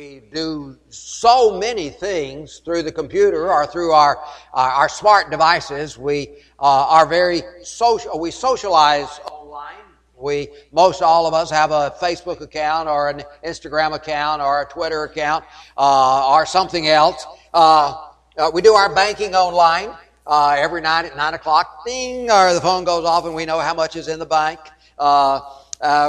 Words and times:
we 0.00 0.22
do 0.32 0.78
so 0.88 1.58
many 1.58 1.90
things 1.90 2.62
through 2.64 2.82
the 2.82 2.90
computer 2.90 3.52
or 3.52 3.66
through 3.66 3.92
our, 3.92 4.16
our, 4.54 4.70
our 4.70 4.88
smart 4.88 5.30
devices. 5.30 5.98
We 5.98 6.38
uh, 6.58 6.96
are 6.96 7.04
very 7.04 7.42
social, 7.62 8.18
we 8.18 8.30
socialize 8.30 9.20
online. 9.30 9.84
We, 10.16 10.48
most 10.72 11.02
all 11.02 11.26
of 11.26 11.34
us 11.34 11.50
have 11.50 11.70
a 11.70 11.94
Facebook 12.00 12.40
account 12.40 12.88
or 12.88 13.10
an 13.10 13.24
Instagram 13.44 13.94
account 13.94 14.40
or 14.40 14.62
a 14.62 14.64
Twitter 14.66 15.04
account, 15.04 15.44
uh, 15.76 16.32
or 16.32 16.46
something 16.46 16.88
else. 16.88 17.26
Uh, 17.52 18.06
uh 18.38 18.50
we 18.54 18.62
do 18.62 18.72
our 18.72 18.94
banking 18.94 19.34
online. 19.34 19.90
Uh, 20.26 20.56
every 20.56 20.80
night 20.80 21.04
at 21.04 21.14
nine 21.14 21.34
o'clock, 21.34 21.84
ding, 21.84 22.30
or 22.30 22.54
the 22.54 22.60
phone 22.62 22.84
goes 22.84 23.04
off 23.04 23.26
and 23.26 23.34
we 23.34 23.44
know 23.44 23.58
how 23.58 23.74
much 23.74 23.96
is 23.96 24.08
in 24.08 24.18
the 24.18 24.24
bank. 24.24 24.60
Uh, 24.98 25.40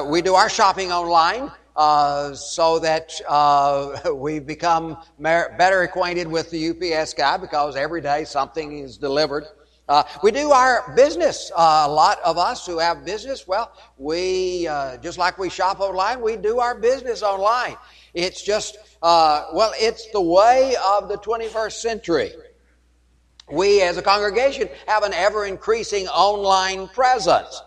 we 0.08 0.22
do 0.22 0.36
our 0.36 0.50
shopping 0.50 0.94
online. 0.94 1.52
Uh, 1.76 2.34
so 2.34 2.80
that 2.80 3.14
uh, 3.30 4.12
we 4.14 4.40
become 4.40 4.98
mer- 5.18 5.56
better 5.58 5.84
acquainted 5.84 6.28
with 6.28 6.52
the 6.52 6.70
UPS 6.70 7.14
guy 7.14 7.38
because 7.38 7.76
every 7.76 8.02
day 8.02 8.26
something 8.26 8.80
is 8.80 8.98
delivered. 8.98 9.46
Uh, 9.88 10.04
we 10.22 10.32
do 10.32 10.52
our 10.52 10.94
business. 10.96 11.52
Uh, 11.56 11.86
a 11.88 11.92
lot 11.92 12.20
of 12.24 12.38
us 12.38 12.66
who 12.66 12.78
have 12.78 13.06
business, 13.06 13.48
well, 13.48 13.72
we 13.98 14.68
uh, 14.68 14.98
just 14.98 15.18
like 15.18 15.38
we 15.38 15.50
shop 15.50 15.80
online, 15.80 16.22
we 16.22 16.38
do 16.38 16.60
our 16.60 16.76
business 16.76 17.24
online. 17.24 17.76
It's 18.14 18.42
just 18.42 18.78
well, 19.02 19.74
it's 19.76 20.10
the 20.12 20.22
way 20.22 20.76
of 20.94 21.10
the 21.10 21.18
21st 21.18 21.74
century. 21.74 22.32
We, 23.50 23.82
as 23.82 23.98
a 23.98 24.02
congregation, 24.02 24.70
have 24.88 25.04
an 25.04 25.14
ever 25.14 25.46
increasing 25.46 26.08
online 26.08 26.88
presence. 26.90 27.62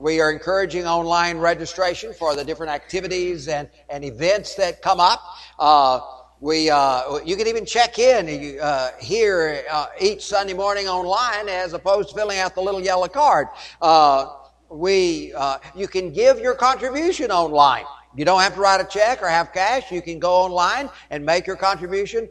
We 0.00 0.18
are 0.22 0.32
encouraging 0.32 0.86
online 0.86 1.36
registration 1.36 2.14
for 2.14 2.34
the 2.34 2.42
different 2.42 2.72
activities 2.72 3.48
and, 3.48 3.68
and 3.90 4.02
events 4.02 4.54
that 4.54 4.80
come 4.80 4.98
up. 4.98 5.22
Uh, 5.58 6.00
we, 6.40 6.70
uh, 6.70 7.18
you 7.18 7.36
can 7.36 7.46
even 7.46 7.66
check 7.66 7.98
in 7.98 8.58
uh, 8.62 8.92
here 8.98 9.62
uh, 9.70 9.88
each 10.00 10.24
Sunday 10.24 10.54
morning 10.54 10.88
online 10.88 11.50
as 11.50 11.74
opposed 11.74 12.08
to 12.08 12.14
filling 12.14 12.38
out 12.38 12.54
the 12.54 12.62
little 12.62 12.80
yellow 12.80 13.08
card. 13.08 13.48
Uh, 13.82 14.36
we, 14.70 15.34
uh, 15.34 15.58
you 15.76 15.86
can 15.86 16.10
give 16.14 16.40
your 16.40 16.54
contribution 16.54 17.30
online. 17.30 17.84
You 18.16 18.24
don't 18.24 18.40
have 18.40 18.54
to 18.54 18.60
write 18.60 18.80
a 18.80 18.88
check 18.88 19.22
or 19.22 19.28
have 19.28 19.52
cash. 19.52 19.92
You 19.92 20.00
can 20.00 20.18
go 20.18 20.32
online 20.32 20.88
and 21.10 21.22
make 21.26 21.46
your 21.46 21.56
contribution 21.56 22.26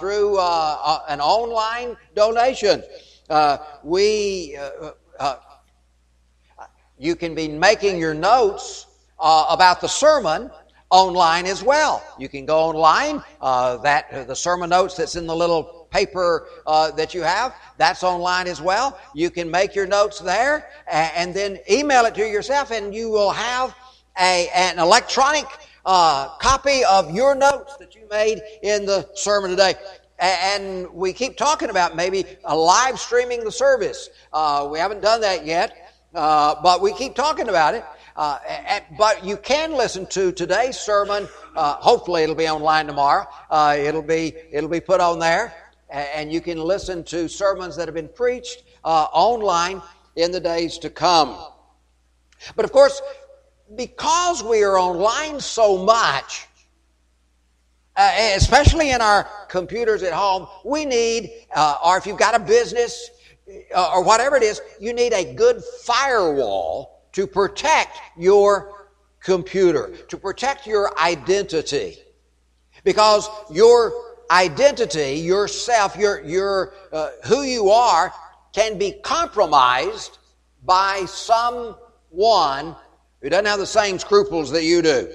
through 0.00 0.40
an 0.40 1.20
online 1.20 1.96
donation. 2.16 2.82
we 3.84 4.58
you 6.98 7.16
can 7.16 7.34
be 7.34 7.48
making 7.48 7.98
your 7.98 8.14
notes 8.14 8.86
uh, 9.18 9.46
about 9.48 9.80
the 9.80 9.88
sermon 9.88 10.50
online 10.90 11.46
as 11.46 11.62
well. 11.62 12.02
You 12.18 12.28
can 12.28 12.46
go 12.46 12.58
online. 12.58 13.22
Uh, 13.40 13.76
that 13.78 14.06
uh, 14.12 14.24
the 14.24 14.34
sermon 14.34 14.70
notes 14.70 14.96
that's 14.96 15.16
in 15.16 15.26
the 15.26 15.36
little 15.36 15.86
paper 15.90 16.48
uh, 16.66 16.90
that 16.92 17.14
you 17.14 17.22
have 17.22 17.54
that's 17.76 18.02
online 18.02 18.46
as 18.46 18.60
well. 18.60 18.98
You 19.14 19.30
can 19.30 19.50
make 19.50 19.74
your 19.74 19.86
notes 19.86 20.18
there 20.18 20.68
and, 20.90 21.12
and 21.16 21.34
then 21.34 21.58
email 21.70 22.04
it 22.04 22.14
to 22.16 22.26
yourself, 22.26 22.70
and 22.70 22.94
you 22.94 23.10
will 23.10 23.30
have 23.30 23.74
a 24.18 24.48
an 24.54 24.78
electronic 24.78 25.46
uh, 25.84 26.28
copy 26.38 26.84
of 26.84 27.14
your 27.14 27.34
notes 27.34 27.76
that 27.76 27.94
you 27.94 28.02
made 28.10 28.40
in 28.62 28.86
the 28.86 29.08
sermon 29.14 29.50
today. 29.50 29.74
And 30.20 30.92
we 30.92 31.12
keep 31.12 31.36
talking 31.36 31.70
about 31.70 31.94
maybe 31.94 32.24
a 32.44 32.56
live 32.56 32.98
streaming 32.98 33.44
the 33.44 33.52
service. 33.52 34.10
Uh, 34.32 34.68
we 34.70 34.78
haven't 34.78 35.00
done 35.00 35.20
that 35.20 35.46
yet. 35.46 35.87
Uh, 36.14 36.54
but 36.62 36.80
we 36.80 36.92
keep 36.94 37.14
talking 37.14 37.48
about 37.48 37.74
it. 37.74 37.84
Uh, 38.16 38.38
but 38.98 39.24
you 39.24 39.36
can 39.36 39.72
listen 39.72 40.04
to 40.06 40.32
today's 40.32 40.76
sermon. 40.76 41.28
Uh, 41.54 41.74
hopefully, 41.74 42.22
it'll 42.22 42.34
be 42.34 42.48
online 42.48 42.86
tomorrow. 42.86 43.26
Uh, 43.50 43.76
it'll 43.78 44.02
be 44.02 44.34
it'll 44.50 44.70
be 44.70 44.80
put 44.80 45.00
on 45.00 45.18
there, 45.18 45.52
and 45.90 46.32
you 46.32 46.40
can 46.40 46.58
listen 46.58 47.04
to 47.04 47.28
sermons 47.28 47.76
that 47.76 47.86
have 47.86 47.94
been 47.94 48.08
preached 48.08 48.64
uh, 48.84 49.06
online 49.12 49.80
in 50.16 50.32
the 50.32 50.40
days 50.40 50.78
to 50.78 50.90
come. 50.90 51.38
But 52.56 52.64
of 52.64 52.72
course, 52.72 53.00
because 53.76 54.42
we 54.42 54.64
are 54.64 54.78
online 54.78 55.38
so 55.38 55.84
much, 55.84 56.48
especially 57.96 58.90
in 58.90 59.00
our 59.00 59.28
computers 59.48 60.02
at 60.02 60.12
home, 60.12 60.48
we 60.64 60.84
need, 60.84 61.30
or 61.84 61.98
if 61.98 62.06
you've 62.06 62.18
got 62.18 62.34
a 62.34 62.40
business, 62.40 63.10
uh, 63.74 63.92
or 63.94 64.02
whatever 64.02 64.36
it 64.36 64.42
is, 64.42 64.60
you 64.80 64.92
need 64.92 65.12
a 65.12 65.34
good 65.34 65.62
firewall 65.84 67.08
to 67.12 67.26
protect 67.26 67.98
your 68.16 68.88
computer, 69.20 69.96
to 70.08 70.16
protect 70.16 70.66
your 70.66 70.98
identity. 70.98 71.96
Because 72.84 73.28
your 73.50 73.92
identity, 74.30 75.14
yourself, 75.14 75.96
your, 75.96 76.22
your, 76.24 76.72
uh, 76.92 77.10
who 77.26 77.42
you 77.42 77.70
are 77.70 78.12
can 78.52 78.78
be 78.78 78.92
compromised 78.92 80.18
by 80.64 81.04
someone 81.06 82.76
who 83.20 83.28
doesn't 83.28 83.46
have 83.46 83.58
the 83.58 83.66
same 83.66 83.98
scruples 83.98 84.50
that 84.50 84.64
you 84.64 84.82
do. 84.82 85.12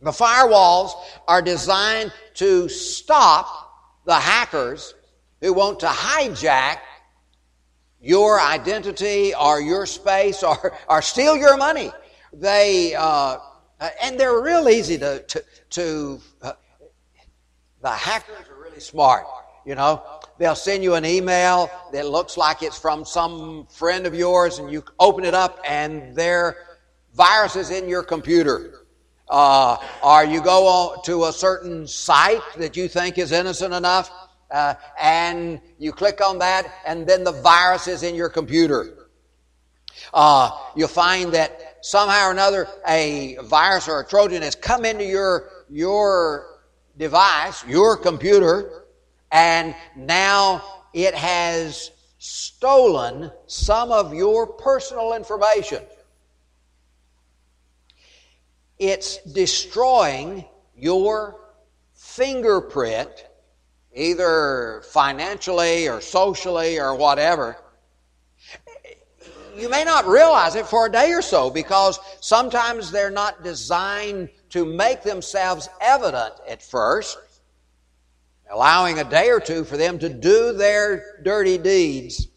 The 0.00 0.10
firewalls 0.10 0.92
are 1.26 1.42
designed 1.42 2.12
to 2.34 2.68
stop 2.68 4.02
the 4.04 4.14
hackers 4.14 4.94
who 5.40 5.52
want 5.52 5.80
to 5.80 5.86
hijack 5.86 6.78
your 8.00 8.40
identity 8.40 9.34
or 9.34 9.60
your 9.60 9.86
space 9.86 10.42
or, 10.42 10.76
or 10.88 11.02
steal 11.02 11.36
your 11.36 11.56
money. 11.56 11.90
They, 12.32 12.94
uh, 12.94 13.38
and 14.02 14.18
they're 14.18 14.40
real 14.40 14.68
easy 14.68 14.98
to, 14.98 15.20
to, 15.20 15.44
to 15.70 16.20
uh, 16.42 16.52
the 17.80 17.90
hackers 17.90 18.48
are 18.48 18.62
really 18.62 18.80
smart, 18.80 19.24
you 19.64 19.74
know. 19.74 20.02
They'll 20.38 20.54
send 20.54 20.84
you 20.84 20.94
an 20.94 21.04
email 21.04 21.70
that 21.92 22.08
looks 22.08 22.36
like 22.36 22.62
it's 22.62 22.78
from 22.78 23.04
some 23.04 23.66
friend 23.66 24.06
of 24.06 24.14
yours 24.14 24.58
and 24.58 24.70
you 24.70 24.84
open 25.00 25.24
it 25.24 25.34
up 25.34 25.60
and 25.66 26.14
there 26.14 26.56
viruses 27.14 27.70
in 27.70 27.88
your 27.88 28.04
computer. 28.04 28.74
Uh, 29.28 29.76
or 30.02 30.24
you 30.24 30.40
go 30.40 30.96
to 31.04 31.24
a 31.24 31.32
certain 31.32 31.86
site 31.86 32.40
that 32.56 32.76
you 32.76 32.88
think 32.88 33.18
is 33.18 33.30
innocent 33.32 33.74
enough 33.74 34.10
uh, 34.50 34.74
and 35.00 35.60
you 35.78 35.92
click 35.92 36.20
on 36.20 36.38
that, 36.38 36.66
and 36.86 37.06
then 37.06 37.24
the 37.24 37.32
virus 37.32 37.88
is 37.88 38.02
in 38.02 38.14
your 38.14 38.28
computer. 38.28 39.08
Uh, 40.14 40.50
you'll 40.76 40.88
find 40.88 41.32
that 41.32 41.78
somehow 41.82 42.28
or 42.28 42.30
another 42.30 42.68
a 42.86 43.36
virus 43.44 43.88
or 43.88 44.00
a 44.00 44.06
Trojan 44.06 44.42
has 44.42 44.54
come 44.54 44.84
into 44.84 45.04
your 45.04 45.50
your 45.68 46.60
device, 46.96 47.64
your 47.66 47.96
computer, 47.96 48.84
and 49.30 49.74
now 49.96 50.62
it 50.94 51.14
has 51.14 51.90
stolen 52.18 53.30
some 53.46 53.92
of 53.92 54.14
your 54.14 54.46
personal 54.46 55.14
information. 55.14 55.82
It's 58.78 59.18
destroying 59.24 60.44
your 60.76 61.40
fingerprint 61.94 63.27
either 63.98 64.82
financially 64.90 65.88
or 65.88 66.00
socially 66.00 66.78
or 66.78 66.94
whatever, 66.94 67.56
you 69.56 69.68
may 69.68 69.82
not 69.82 70.06
realize 70.06 70.54
it 70.54 70.66
for 70.66 70.86
a 70.86 70.92
day 70.92 71.12
or 71.12 71.22
so 71.22 71.50
because 71.50 71.98
sometimes 72.20 72.92
they're 72.92 73.10
not 73.10 73.42
designed 73.42 74.28
to 74.50 74.64
make 74.64 75.02
themselves 75.02 75.68
evident 75.80 76.34
at 76.48 76.62
first, 76.62 77.18
allowing 78.50 79.00
a 79.00 79.04
day 79.04 79.30
or 79.30 79.40
two 79.40 79.64
for 79.64 79.76
them 79.76 79.98
to 79.98 80.08
do 80.08 80.52
their 80.52 81.20
dirty 81.24 81.58
deeds. 81.58 82.28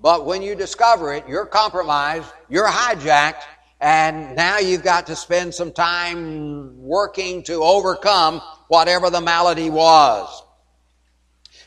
But 0.00 0.24
when 0.24 0.42
you 0.42 0.54
discover 0.54 1.12
it, 1.12 1.28
you're 1.28 1.46
compromised, 1.46 2.28
you're 2.48 2.68
hijacked, 2.68 3.42
and 3.80 4.34
now 4.36 4.58
you've 4.58 4.82
got 4.82 5.08
to 5.08 5.16
spend 5.16 5.54
some 5.54 5.72
time 5.72 6.82
working 6.82 7.42
to 7.44 7.62
overcome 7.62 8.40
whatever 8.68 9.10
the 9.10 9.20
malady 9.20 9.68
was. 9.68 10.44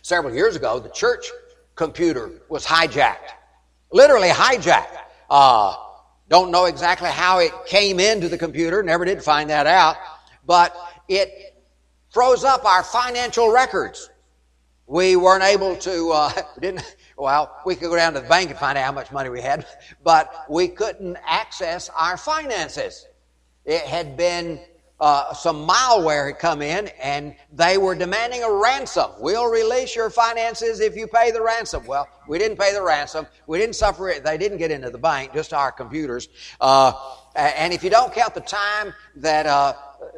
Several 0.10 0.34
years 0.34 0.56
ago, 0.56 0.80
the 0.80 0.90
church 0.90 1.30
computer 1.76 2.32
was 2.50 2.66
hijacked. 2.66 3.30
Literally 3.92 4.30
hijacked. 4.30 4.98
Uh, 5.30 5.76
don't 6.30 6.50
know 6.50 6.66
exactly 6.66 7.12
how 7.12 7.38
it 7.38 7.52
came 7.68 8.00
into 8.00 8.28
the 8.28 8.36
computer, 8.36 8.82
never 8.82 9.06
did 9.06 9.24
find 9.24 9.52
that 9.52 9.68
out, 9.68 9.98
but 10.48 10.76
it 11.08 11.64
froze 12.10 12.44
up 12.44 12.66
our 12.66 12.82
financial 12.82 13.52
records. 13.52 14.10
We 14.88 15.16
weren't 15.16 15.44
able 15.44 15.76
to, 15.76 16.12
uh, 16.12 16.42
didn't, 16.60 16.96
well, 17.16 17.62
we 17.64 17.76
could 17.76 17.92
go 17.92 17.96
down 17.96 18.14
to 18.14 18.20
the 18.20 18.28
bank 18.28 18.50
and 18.50 18.58
find 18.58 18.80
out 18.80 18.86
how 18.86 18.92
much 18.92 19.12
money 19.12 19.30
we 19.30 19.42
had, 19.42 19.68
but 20.04 20.48
we 20.50 20.70
couldn't 20.70 21.18
access 21.24 21.88
our 21.96 22.18
finances. 22.18 23.06
It 23.64 23.84
had 23.84 24.18
been 24.18 24.60
uh, 25.00 25.34
some 25.34 25.68
malware 25.68 26.28
had 26.28 26.40
come 26.40 26.62
in 26.62 26.90
and 27.02 27.36
they 27.54 27.78
were 27.78 27.96
demanding 27.96 28.44
a 28.44 28.52
ransom. 28.52 29.12
We'll 29.20 29.50
release 29.50 29.96
your 29.96 30.10
finances 30.10 30.80
if 30.80 30.96
you 30.96 31.08
pay 31.08 31.32
the 31.32 31.42
ransom. 31.42 31.86
Well, 31.86 32.08
we 32.28 32.38
didn't 32.38 32.58
pay 32.58 32.74
the 32.74 32.82
ransom. 32.82 33.26
We 33.48 33.58
didn't 33.58 33.76
suffer 33.76 34.10
it. 34.10 34.24
They 34.24 34.38
didn't 34.38 34.58
get 34.58 34.72
into 34.72 34.90
the 34.90 34.98
bank, 34.98 35.34
just 35.34 35.54
our 35.54 35.72
computers. 35.72 36.28
Uh, 36.60 36.94
and 37.36 37.74
if 37.74 37.84
you 37.84 37.90
don't 37.90 38.14
count 38.14 38.34
the 38.34 38.42
time 38.42 38.94
that 39.18 39.46
uh, 39.46 39.74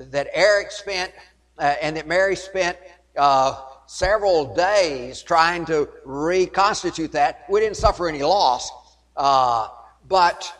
that 0.10 0.28
Eric 0.34 0.72
spent 0.72 1.12
uh, 1.58 1.76
and 1.82 1.96
that 1.98 2.08
Mary 2.08 2.36
spent 2.36 2.78
uh, 3.18 3.62
several 3.86 4.56
days 4.56 5.22
trying 5.22 5.66
to 5.66 5.90
reconstitute 6.06 7.12
that. 7.12 7.46
We 7.50 7.60
didn't 7.60 7.78
suffer 7.78 8.08
any 8.08 8.24
loss, 8.24 8.72
uh, 9.18 9.68
but 10.08 10.52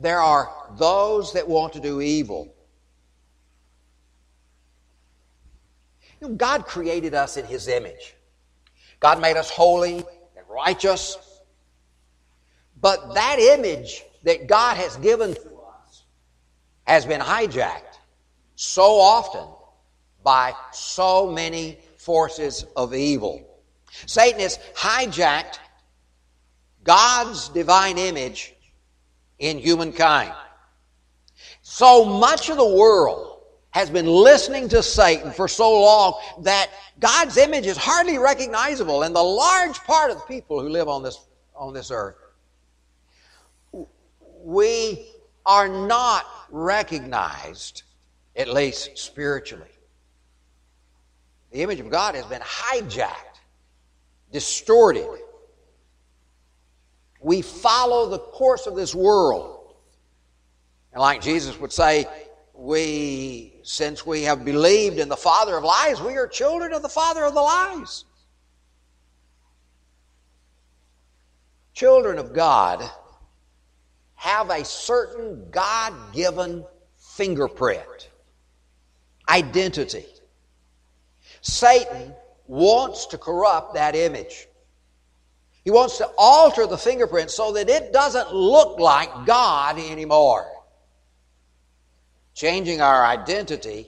there 0.00 0.20
are 0.20 0.50
those 0.78 1.32
that 1.32 1.48
want 1.48 1.72
to 1.74 1.80
do 1.80 2.00
evil. 2.00 2.54
You 6.20 6.28
know, 6.28 6.34
God 6.34 6.66
created 6.66 7.14
us 7.14 7.36
in 7.36 7.44
His 7.44 7.68
image. 7.68 8.14
God 9.00 9.20
made 9.20 9.36
us 9.36 9.50
holy 9.50 9.96
and 9.96 10.46
righteous. 10.48 11.16
But 12.80 13.14
that 13.14 13.38
image 13.38 14.04
that 14.24 14.46
God 14.46 14.76
has 14.76 14.96
given 14.96 15.34
to 15.34 15.40
us 15.40 16.04
has 16.84 17.04
been 17.04 17.20
hijacked 17.20 17.98
so 18.54 19.00
often 19.00 19.48
by 20.22 20.52
so 20.72 21.30
many 21.30 21.78
forces 21.96 22.64
of 22.76 22.94
evil. 22.94 23.44
Satan 24.06 24.40
has 24.40 24.58
hijacked 24.76 25.58
God's 26.84 27.48
divine 27.50 27.98
image 27.98 28.54
in 29.38 29.58
humankind. 29.58 30.32
So 31.62 32.04
much 32.04 32.48
of 32.48 32.56
the 32.56 32.66
world 32.66 33.40
has 33.70 33.90
been 33.90 34.06
listening 34.06 34.68
to 34.70 34.82
Satan 34.82 35.30
for 35.30 35.46
so 35.46 35.80
long 35.80 36.20
that 36.42 36.70
God's 36.98 37.36
image 37.36 37.66
is 37.66 37.76
hardly 37.76 38.18
recognizable 38.18 39.02
in 39.02 39.12
the 39.12 39.22
large 39.22 39.78
part 39.80 40.10
of 40.10 40.18
the 40.18 40.24
people 40.24 40.60
who 40.60 40.68
live 40.68 40.88
on 40.88 41.02
this, 41.02 41.20
on 41.54 41.74
this 41.74 41.90
earth. 41.90 42.16
We 44.42 45.06
are 45.44 45.68
not 45.68 46.26
recognized, 46.50 47.82
at 48.34 48.48
least 48.48 48.96
spiritually. 48.98 49.68
The 51.52 51.62
image 51.62 51.80
of 51.80 51.90
God 51.90 52.14
has 52.14 52.24
been 52.26 52.42
hijacked, 52.42 53.40
distorted. 54.32 55.06
We 57.28 57.42
follow 57.42 58.08
the 58.08 58.20
course 58.20 58.66
of 58.66 58.74
this 58.74 58.94
world. 58.94 59.74
And 60.94 61.02
like 61.02 61.20
Jesus 61.20 61.60
would 61.60 61.74
say, 61.74 62.06
we, 62.54 63.52
since 63.64 64.06
we 64.06 64.22
have 64.22 64.46
believed 64.46 64.98
in 64.98 65.10
the 65.10 65.16
father 65.16 65.58
of 65.58 65.62
lies, 65.62 66.00
we 66.00 66.16
are 66.16 66.26
children 66.26 66.72
of 66.72 66.80
the 66.80 66.88
father 66.88 67.24
of 67.24 67.34
the 67.34 67.42
lies. 67.42 68.06
Children 71.74 72.16
of 72.16 72.32
God 72.32 72.82
have 74.14 74.48
a 74.48 74.64
certain 74.64 75.50
God 75.50 75.92
given 76.14 76.64
fingerprint, 76.96 78.08
identity. 79.28 80.06
Satan 81.42 82.14
wants 82.46 83.04
to 83.08 83.18
corrupt 83.18 83.74
that 83.74 83.94
image. 83.94 84.47
He 85.68 85.70
wants 85.70 85.98
to 85.98 86.10
alter 86.16 86.66
the 86.66 86.78
fingerprint 86.78 87.30
so 87.30 87.52
that 87.52 87.68
it 87.68 87.92
doesn't 87.92 88.32
look 88.32 88.78
like 88.78 89.26
God 89.26 89.78
anymore 89.78 90.50
changing 92.34 92.80
our 92.80 93.04
identity 93.04 93.86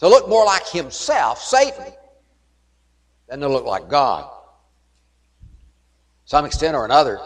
to 0.00 0.08
look 0.08 0.28
more 0.28 0.44
like 0.44 0.66
himself, 0.66 1.40
Satan, 1.40 1.92
than 3.28 3.38
to 3.38 3.48
look 3.48 3.64
like 3.64 3.88
God. 3.88 4.28
some 6.24 6.44
extent 6.44 6.74
or 6.74 6.84
another, 6.84 7.20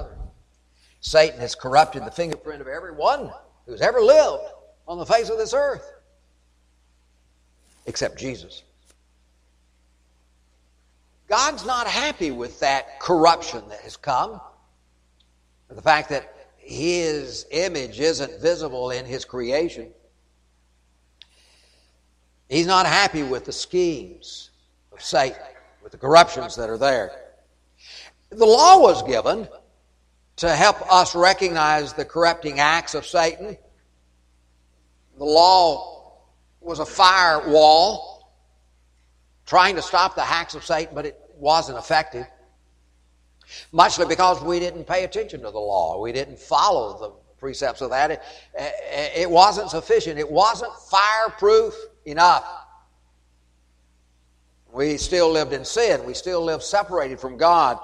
Satan 1.00 1.41
has 1.41 1.55
corrupted 1.55 2.05
the 2.05 2.11
fingerprint 2.11 2.61
of 2.61 2.69
everyone 2.69 3.32
who's 3.65 3.81
ever 3.81 4.03
lived 4.03 4.44
on 4.87 4.99
the 4.99 5.06
face 5.06 5.31
of 5.31 5.38
this 5.38 5.55
earth, 5.55 5.91
except 7.87 8.19
Jesus. 8.19 8.62
God's 11.31 11.65
not 11.65 11.87
happy 11.87 12.32
with 12.32 12.59
that 12.59 12.99
corruption 12.99 13.62
that 13.69 13.81
has 13.82 13.97
come. 13.97 14.41
The 15.69 15.81
fact 15.81 16.09
that 16.09 16.35
His 16.56 17.47
image 17.53 18.00
isn't 18.00 18.41
visible 18.41 18.91
in 18.91 19.06
His 19.06 19.25
creation. 19.25 19.93
He's 22.49 22.67
not 22.67 22.85
happy 22.85 23.23
with 23.23 23.44
the 23.44 23.53
schemes 23.53 24.50
of 24.93 25.00
Satan, 25.00 25.38
with 25.85 25.93
the 25.93 25.99
corruptions 25.99 26.56
that 26.56 26.69
are 26.69 26.77
there. 26.77 27.12
The 28.31 28.44
law 28.44 28.81
was 28.81 29.05
given 29.05 29.47
to 30.38 30.50
help 30.50 30.82
us 30.93 31.15
recognize 31.15 31.93
the 31.93 32.05
corrupting 32.05 32.59
acts 32.59 32.97
of 32.97 33.06
Satan. 33.06 33.56
The 35.17 35.25
law 35.25 36.12
was 36.61 36.81
a 36.81 36.87
firewall 36.87 38.11
trying 39.47 39.77
to 39.77 39.82
stop 39.82 40.17
the 40.17 40.23
hacks 40.23 40.56
of 40.56 40.65
Satan, 40.65 40.94
but 40.94 41.06
it 41.06 41.19
wasn't 41.40 41.78
effective. 41.78 42.26
Muchly 43.72 44.06
because 44.06 44.42
we 44.42 44.60
didn't 44.60 44.84
pay 44.84 45.04
attention 45.04 45.40
to 45.40 45.50
the 45.50 45.58
law. 45.58 46.00
We 46.00 46.12
didn't 46.12 46.38
follow 46.38 46.98
the 46.98 47.10
precepts 47.38 47.81
of 47.81 47.90
that. 47.90 48.10
It, 48.10 48.22
it 49.16 49.31
wasn't 49.31 49.70
sufficient. 49.70 50.19
It 50.19 50.31
wasn't 50.31 50.72
fireproof 50.90 51.75
enough. 52.04 52.44
We 54.72 54.98
still 54.98 55.32
lived 55.32 55.52
in 55.52 55.64
sin. 55.64 56.04
We 56.04 56.14
still 56.14 56.44
lived 56.44 56.62
separated 56.62 57.19
from 57.19 57.37
God. 57.37 57.81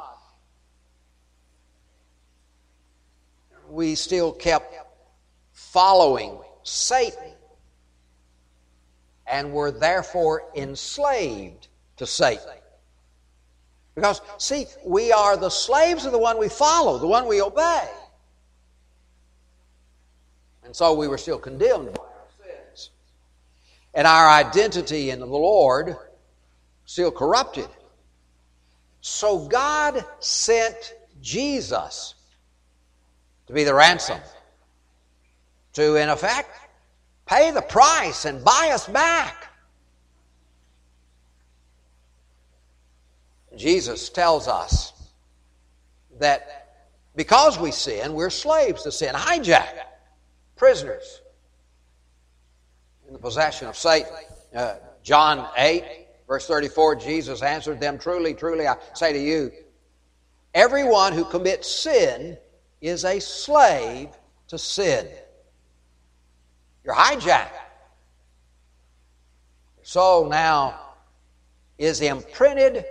We 3.68 3.96
still 3.96 4.32
kept 4.32 4.72
following 5.52 6.38
Satan 6.62 7.32
and 9.26 9.52
were 9.52 9.72
therefore 9.72 10.44
enslaved 10.54 11.66
to 11.96 12.06
Satan. 12.06 12.54
Because, 13.96 14.20
see, 14.36 14.66
we 14.84 15.10
are 15.10 15.38
the 15.38 15.48
slaves 15.48 16.04
of 16.04 16.12
the 16.12 16.18
one 16.18 16.38
we 16.38 16.50
follow, 16.50 16.98
the 16.98 17.06
one 17.06 17.26
we 17.26 17.40
obey. 17.40 17.88
And 20.64 20.76
so 20.76 20.92
we 20.92 21.08
were 21.08 21.16
still 21.16 21.38
condemned 21.38 21.94
by 21.94 22.02
our 22.02 22.28
sins. 22.38 22.90
and 23.94 24.06
our 24.06 24.28
identity 24.28 25.08
in 25.08 25.18
the 25.18 25.26
Lord 25.26 25.96
still 26.84 27.10
corrupted. 27.10 27.68
So 29.00 29.48
God 29.48 30.04
sent 30.20 30.94
Jesus 31.22 32.14
to 33.46 33.54
be 33.54 33.64
the 33.64 33.72
ransom, 33.72 34.18
to, 35.72 35.96
in 35.96 36.10
effect, 36.10 36.50
pay 37.24 37.50
the 37.50 37.62
price 37.62 38.26
and 38.26 38.44
buy 38.44 38.72
us 38.74 38.86
back. 38.86 39.45
Jesus 43.56 44.08
tells 44.08 44.48
us 44.48 44.92
that 46.18 46.66
because 47.14 47.58
we 47.58 47.70
sin, 47.70 48.12
we're 48.12 48.30
slaves 48.30 48.82
to 48.82 48.92
sin, 48.92 49.14
hijacked, 49.14 49.80
prisoners 50.56 51.22
in 53.06 53.12
the 53.12 53.18
possession 53.18 53.68
of 53.68 53.76
Satan. 53.76 54.12
Uh, 54.54 54.74
John 55.02 55.48
8, 55.56 55.84
verse 56.26 56.46
34, 56.46 56.96
Jesus 56.96 57.42
answered 57.42 57.80
them, 57.80 57.98
Truly, 57.98 58.34
truly, 58.34 58.66
I 58.66 58.76
say 58.94 59.12
to 59.12 59.18
you, 59.18 59.50
everyone 60.54 61.12
who 61.12 61.24
commits 61.24 61.70
sin 61.70 62.36
is 62.80 63.04
a 63.04 63.20
slave 63.20 64.08
to 64.48 64.58
sin. 64.58 65.06
You're 66.84 66.94
hijacked. 66.94 67.50
So 69.82 70.26
now 70.28 70.80
is 71.78 72.00
imprinted 72.00 72.84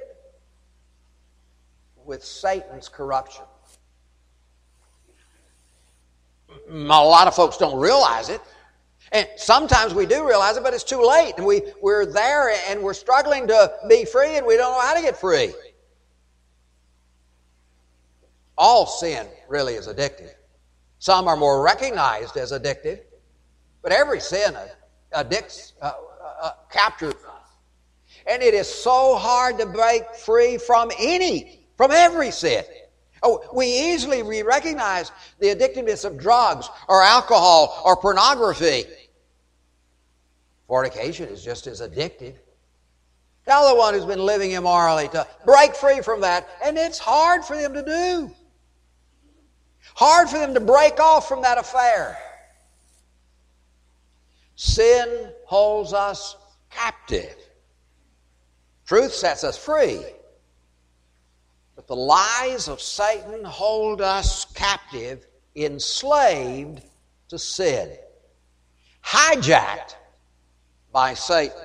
with 2.05 2.23
Satan's 2.23 2.87
corruption. 2.89 3.43
A 6.69 6.79
lot 6.79 7.27
of 7.27 7.35
folks 7.35 7.57
don't 7.57 7.79
realize 7.79 8.29
it. 8.29 8.41
And 9.11 9.27
sometimes 9.37 9.93
we 9.93 10.05
do 10.05 10.27
realize 10.27 10.57
it, 10.57 10.63
but 10.63 10.73
it's 10.73 10.83
too 10.83 11.05
late. 11.05 11.33
And 11.37 11.45
we, 11.45 11.61
we're 11.81 12.05
there 12.05 12.51
and 12.69 12.81
we're 12.81 12.93
struggling 12.93 13.47
to 13.47 13.71
be 13.87 14.05
free 14.05 14.37
and 14.37 14.45
we 14.45 14.57
don't 14.57 14.71
know 14.71 14.81
how 14.81 14.95
to 14.95 15.01
get 15.01 15.17
free. 15.17 15.53
All 18.57 18.85
sin 18.85 19.27
really 19.47 19.73
is 19.73 19.87
addictive. 19.87 20.33
Some 20.99 21.27
are 21.27 21.35
more 21.35 21.61
recognized 21.61 22.37
as 22.37 22.51
addictive, 22.51 23.01
but 23.81 23.91
every 23.91 24.19
sin 24.19 24.55
addicts, 25.11 25.73
uh, 25.81 25.91
uh, 26.41 26.51
captures 26.71 27.13
us. 27.13 27.49
And 28.27 28.41
it 28.41 28.53
is 28.53 28.67
so 28.67 29.15
hard 29.15 29.59
to 29.59 29.65
break 29.65 30.15
free 30.15 30.57
from 30.57 30.89
any, 30.99 31.64
from 31.77 31.91
every 31.91 32.31
sin. 32.31 32.63
Oh, 33.23 33.43
we 33.53 33.65
easily 33.65 34.21
we 34.23 34.43
recognize 34.43 35.11
the 35.39 35.47
addictiveness 35.47 36.05
of 36.05 36.17
drugs 36.17 36.69
or 36.87 37.01
alcohol 37.01 37.81
or 37.83 37.95
pornography. 37.95 38.85
Fornication 40.67 41.29
is 41.29 41.43
just 41.43 41.67
as 41.67 41.81
addictive. 41.81 42.35
Tell 43.45 43.69
the 43.69 43.75
one 43.75 43.93
who's 43.93 44.05
been 44.05 44.25
living 44.25 44.51
immorally 44.51 45.07
to 45.09 45.27
break 45.45 45.75
free 45.75 46.01
from 46.01 46.21
that, 46.21 46.47
and 46.63 46.77
it's 46.77 46.97
hard 46.97 47.45
for 47.45 47.55
them 47.55 47.73
to 47.73 47.83
do. 47.83 48.31
Hard 49.93 50.29
for 50.29 50.39
them 50.39 50.55
to 50.55 50.59
break 50.59 50.99
off 50.99 51.27
from 51.27 51.43
that 51.43 51.57
affair. 51.57 52.17
Sin 54.55 55.31
holds 55.45 55.93
us 55.93 56.35
captive. 56.69 57.35
Truth 58.85 59.13
sets 59.13 59.43
us 59.43 59.57
free. 59.57 60.03
The 61.87 61.95
lies 61.95 62.67
of 62.67 62.81
Satan 62.81 63.43
hold 63.43 64.01
us 64.01 64.45
captive, 64.53 65.25
enslaved 65.55 66.81
to 67.29 67.37
sin, 67.37 67.95
hijacked 69.03 69.95
by 70.91 71.13
Satan. 71.13 71.57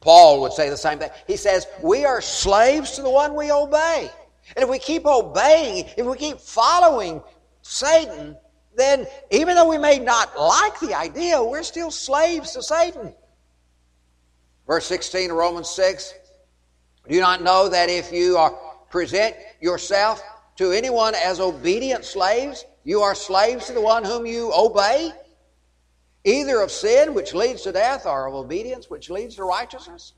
Paul 0.00 0.40
would 0.40 0.52
say 0.52 0.70
the 0.70 0.76
same 0.76 0.98
thing. 0.98 1.10
He 1.26 1.36
says, 1.36 1.66
We 1.82 2.04
are 2.04 2.20
slaves 2.20 2.92
to 2.92 3.02
the 3.02 3.10
one 3.10 3.34
we 3.34 3.52
obey. 3.52 4.10
And 4.56 4.62
if 4.64 4.68
we 4.68 4.78
keep 4.78 5.06
obeying, 5.06 5.88
if 5.96 6.04
we 6.04 6.16
keep 6.16 6.38
following 6.38 7.22
Satan, 7.62 8.36
then 8.76 9.06
even 9.30 9.54
though 9.54 9.68
we 9.68 9.78
may 9.78 9.98
not 9.98 10.38
like 10.38 10.80
the 10.80 10.94
idea, 10.94 11.42
we're 11.42 11.62
still 11.62 11.90
slaves 11.90 12.52
to 12.52 12.62
Satan. 12.62 13.14
Verse 14.66 14.86
16 14.86 15.30
of 15.30 15.36
Romans 15.36 15.68
6 15.70 16.14
Do 17.08 17.14
you 17.14 17.20
not 17.20 17.42
know 17.42 17.68
that 17.68 17.88
if 17.88 18.12
you 18.12 18.36
are, 18.36 18.56
present 18.90 19.34
yourself 19.60 20.22
to 20.56 20.70
anyone 20.70 21.14
as 21.14 21.40
obedient 21.40 22.04
slaves, 22.04 22.64
you 22.84 23.00
are 23.00 23.14
slaves 23.14 23.66
to 23.66 23.72
the 23.72 23.80
one 23.80 24.04
whom 24.04 24.26
you 24.26 24.52
obey? 24.54 25.10
Either 26.24 26.60
of 26.60 26.70
sin, 26.70 27.14
which 27.14 27.34
leads 27.34 27.62
to 27.62 27.72
death, 27.72 28.06
or 28.06 28.28
of 28.28 28.34
obedience, 28.34 28.88
which 28.88 29.10
leads 29.10 29.36
to 29.36 29.44
righteousness? 29.44 30.12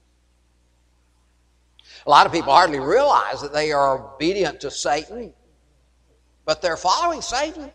A 2.06 2.10
lot 2.10 2.26
of 2.26 2.32
people 2.32 2.52
hardly 2.52 2.80
realize 2.80 3.40
that 3.40 3.52
they 3.52 3.72
are 3.72 4.14
obedient 4.16 4.60
to 4.60 4.70
Satan, 4.70 5.32
but 6.44 6.60
they're 6.60 6.76
following 6.76 7.22
Satan. 7.22 7.70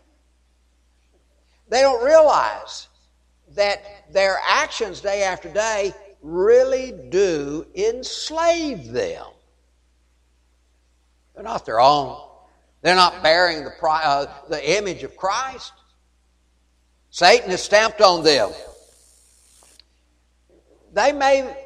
They 1.68 1.80
don't 1.80 2.04
realize 2.04 2.88
that 3.56 4.12
their 4.12 4.38
actions 4.46 5.00
day 5.00 5.22
after 5.24 5.48
day 5.48 5.94
really 6.22 6.92
do 6.92 7.66
enslave 7.74 8.92
them. 8.92 9.24
They're 11.34 11.44
not 11.44 11.64
their 11.64 11.80
own. 11.80 12.20
They're 12.82 12.94
not 12.94 13.22
bearing 13.22 13.64
the, 13.64 13.72
uh, 13.82 14.32
the 14.48 14.78
image 14.78 15.02
of 15.02 15.16
Christ. 15.16 15.72
Satan 17.10 17.50
has 17.50 17.62
stamped 17.62 18.00
on 18.00 18.22
them. 18.22 18.50
They 20.92 21.12
may 21.12 21.56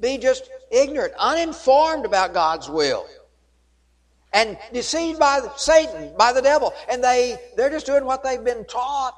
be 0.00 0.18
just 0.18 0.48
ignorant, 0.70 1.14
uninformed 1.18 2.04
about 2.04 2.34
God's 2.34 2.68
will, 2.68 3.06
and 4.32 4.58
deceived 4.72 5.18
by 5.18 5.40
Satan, 5.56 6.12
by 6.16 6.32
the 6.32 6.42
devil, 6.42 6.72
and 6.90 7.02
they, 7.02 7.38
they're 7.56 7.70
just 7.70 7.86
doing 7.86 8.04
what 8.04 8.22
they've 8.22 8.42
been 8.42 8.64
taught. 8.66 9.14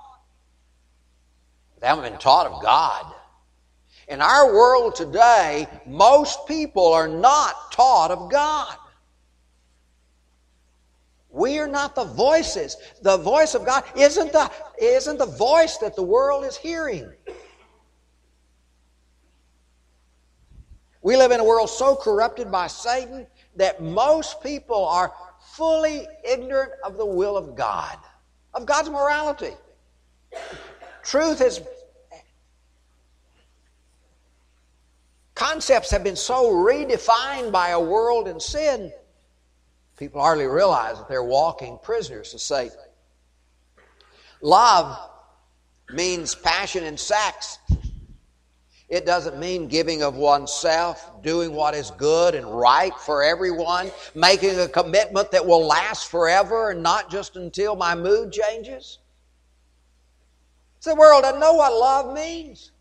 They 1.80 1.86
haven't 1.86 2.04
been 2.04 2.18
taught 2.18 2.46
of 2.46 2.62
God. 2.62 3.14
In 4.10 4.20
our 4.20 4.52
world 4.52 4.96
today, 4.96 5.68
most 5.86 6.48
people 6.48 6.92
are 6.92 7.06
not 7.06 7.70
taught 7.70 8.10
of 8.10 8.28
God. 8.28 8.74
We 11.30 11.60
are 11.60 11.68
not 11.68 11.94
the 11.94 12.04
voices. 12.04 12.76
The 13.02 13.16
voice 13.18 13.54
of 13.54 13.64
God 13.64 13.84
isn't 13.96 14.32
the, 14.32 14.50
isn't 14.82 15.16
the 15.16 15.26
voice 15.26 15.76
that 15.76 15.94
the 15.94 16.02
world 16.02 16.44
is 16.44 16.56
hearing. 16.56 17.08
We 21.02 21.16
live 21.16 21.30
in 21.30 21.38
a 21.38 21.44
world 21.44 21.70
so 21.70 21.94
corrupted 21.94 22.50
by 22.50 22.66
Satan 22.66 23.28
that 23.54 23.80
most 23.80 24.42
people 24.42 24.86
are 24.86 25.14
fully 25.52 26.08
ignorant 26.28 26.72
of 26.84 26.96
the 26.96 27.06
will 27.06 27.36
of 27.36 27.54
God, 27.54 27.96
of 28.54 28.66
God's 28.66 28.90
morality. 28.90 29.54
Truth 31.04 31.40
is. 31.42 31.60
Concepts 35.40 35.90
have 35.90 36.04
been 36.04 36.16
so 36.16 36.52
redefined 36.52 37.50
by 37.50 37.70
a 37.70 37.80
world 37.80 38.28
in 38.28 38.38
sin, 38.38 38.92
people 39.96 40.20
hardly 40.20 40.44
realize 40.44 40.98
that 40.98 41.08
they're 41.08 41.24
walking 41.24 41.78
prisoners 41.82 42.32
to 42.32 42.38
Satan. 42.38 42.76
Love 44.42 44.98
means 45.94 46.34
passion 46.34 46.84
and 46.84 47.00
sex. 47.00 47.56
It 48.90 49.06
doesn't 49.06 49.38
mean 49.38 49.66
giving 49.66 50.02
of 50.02 50.14
oneself, 50.14 51.22
doing 51.22 51.54
what 51.54 51.74
is 51.74 51.90
good 51.92 52.34
and 52.34 52.44
right 52.44 52.94
for 52.96 53.22
everyone, 53.22 53.90
making 54.14 54.60
a 54.60 54.68
commitment 54.68 55.30
that 55.30 55.46
will 55.46 55.66
last 55.66 56.10
forever 56.10 56.68
and 56.72 56.82
not 56.82 57.10
just 57.10 57.36
until 57.36 57.76
my 57.76 57.94
mood 57.94 58.30
changes. 58.30 58.98
So 60.80 60.90
the 60.90 60.96
world 60.96 61.22
doesn't 61.22 61.40
know 61.40 61.54
what 61.54 61.72
love 61.72 62.14
means. 62.14 62.72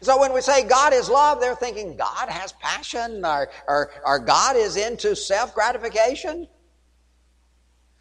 So 0.00 0.20
when 0.20 0.32
we 0.32 0.40
say 0.40 0.64
God 0.64 0.92
is 0.92 1.08
love, 1.08 1.40
they're 1.40 1.54
thinking 1.54 1.96
God 1.96 2.28
has 2.28 2.52
passion 2.52 3.24
or, 3.24 3.48
or, 3.66 3.90
or 4.04 4.18
God 4.18 4.56
is 4.56 4.76
into 4.76 5.14
self 5.14 5.54
gratification. 5.54 6.48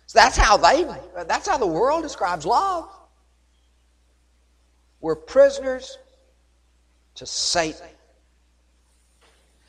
So 0.08 0.20
that's 0.20 0.38
how 0.38 0.58
they 0.58 0.86
that's 1.28 1.48
how 1.48 1.58
the 1.58 1.68
world 1.68 2.04
describes 2.04 2.46
love. 2.46 2.90
We're 5.02 5.16
prisoners 5.16 5.98
to 7.16 7.26
Satan. 7.26 7.88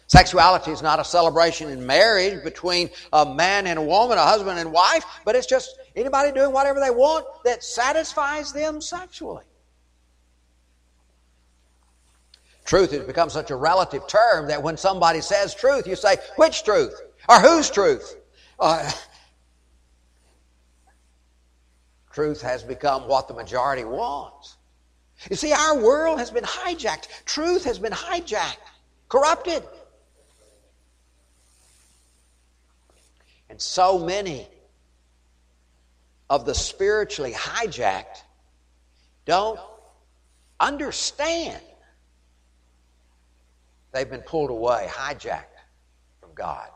Sexuality 0.06 0.70
is 0.70 0.82
not 0.82 1.00
a 1.00 1.04
celebration 1.04 1.70
in 1.70 1.84
marriage 1.86 2.44
between 2.44 2.90
a 3.12 3.24
man 3.26 3.66
and 3.66 3.78
a 3.78 3.82
woman, 3.82 4.18
a 4.18 4.22
husband 4.22 4.58
and 4.58 4.70
wife, 4.70 5.04
but 5.24 5.34
it's 5.34 5.46
just 5.46 5.76
anybody 5.96 6.30
doing 6.30 6.52
whatever 6.52 6.78
they 6.78 6.90
want 6.90 7.26
that 7.44 7.64
satisfies 7.64 8.52
them 8.52 8.80
sexually. 8.80 9.44
Truth 12.64 12.92
has 12.92 13.04
become 13.04 13.28
such 13.28 13.50
a 13.50 13.56
relative 13.56 14.06
term 14.06 14.48
that 14.48 14.62
when 14.62 14.76
somebody 14.76 15.20
says 15.20 15.54
truth, 15.54 15.86
you 15.86 15.96
say, 15.96 16.16
which 16.36 16.64
truth? 16.64 16.98
Or 17.28 17.38
whose 17.40 17.70
truth? 17.70 18.16
Uh, 18.58 18.90
truth 22.10 22.40
has 22.40 22.62
become 22.62 23.06
what 23.06 23.28
the 23.28 23.34
majority 23.34 23.84
wants. 23.84 24.56
You 25.30 25.36
see, 25.36 25.52
our 25.52 25.78
world 25.78 26.18
has 26.18 26.30
been 26.30 26.44
hijacked. 26.44 27.08
Truth 27.26 27.64
has 27.64 27.78
been 27.78 27.92
hijacked, 27.92 28.56
corrupted. 29.08 29.62
And 33.50 33.60
so 33.60 33.98
many 33.98 34.48
of 36.30 36.46
the 36.46 36.54
spiritually 36.54 37.32
hijacked 37.32 38.22
don't 39.26 39.60
understand 40.58 41.60
they've 43.94 44.10
been 44.10 44.20
pulled 44.20 44.50
away, 44.50 44.86
hijacked 44.90 45.44
from 46.20 46.34
God. 46.34 46.68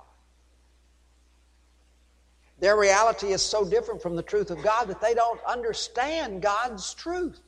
Their 2.61 2.79
reality 2.79 3.29
is 3.29 3.43
so 3.43 3.69
different 3.69 4.01
from 4.01 4.17
the 4.17 4.23
truth 4.23 4.51
of 4.51 4.63
God 4.63 4.87
that 4.87 5.01
they 5.01 5.15
don't 5.15 5.41
understand 5.47 6.41
God's 6.41 6.95
truth. 6.95 7.39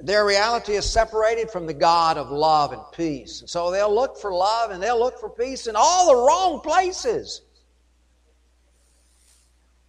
Their 0.00 0.24
reality 0.24 0.72
is 0.72 0.88
separated 0.88 1.50
from 1.50 1.66
the 1.66 1.74
God 1.74 2.16
of 2.16 2.30
love 2.30 2.72
and 2.72 2.82
peace. 2.92 3.40
And 3.40 3.50
so 3.50 3.70
they'll 3.70 3.94
look 3.94 4.18
for 4.18 4.32
love 4.32 4.70
and 4.70 4.82
they'll 4.82 4.98
look 4.98 5.20
for 5.20 5.28
peace 5.28 5.66
in 5.66 5.76
all 5.76 6.08
the 6.08 6.26
wrong 6.26 6.60
places. 6.60 7.42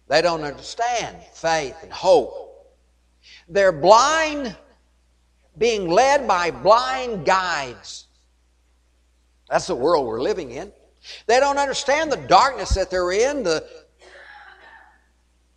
They 0.08 0.20
don't 0.20 0.42
understand 0.42 1.16
faith 1.32 1.76
and 1.82 1.90
hope. 1.90 2.76
They're 3.48 3.72
blind, 3.72 4.54
being 5.58 5.88
led 5.88 6.26
by 6.26 6.50
blind 6.50 7.26
guides. 7.26 8.06
That's 9.48 9.66
the 9.66 9.74
world 9.74 10.06
we're 10.06 10.22
living 10.22 10.50
in. 10.50 10.72
They 11.26 11.40
don't 11.40 11.58
understand 11.58 12.10
the 12.10 12.16
darkness 12.16 12.70
that 12.74 12.90
they're 12.90 13.12
in. 13.12 13.42
The, 13.42 13.66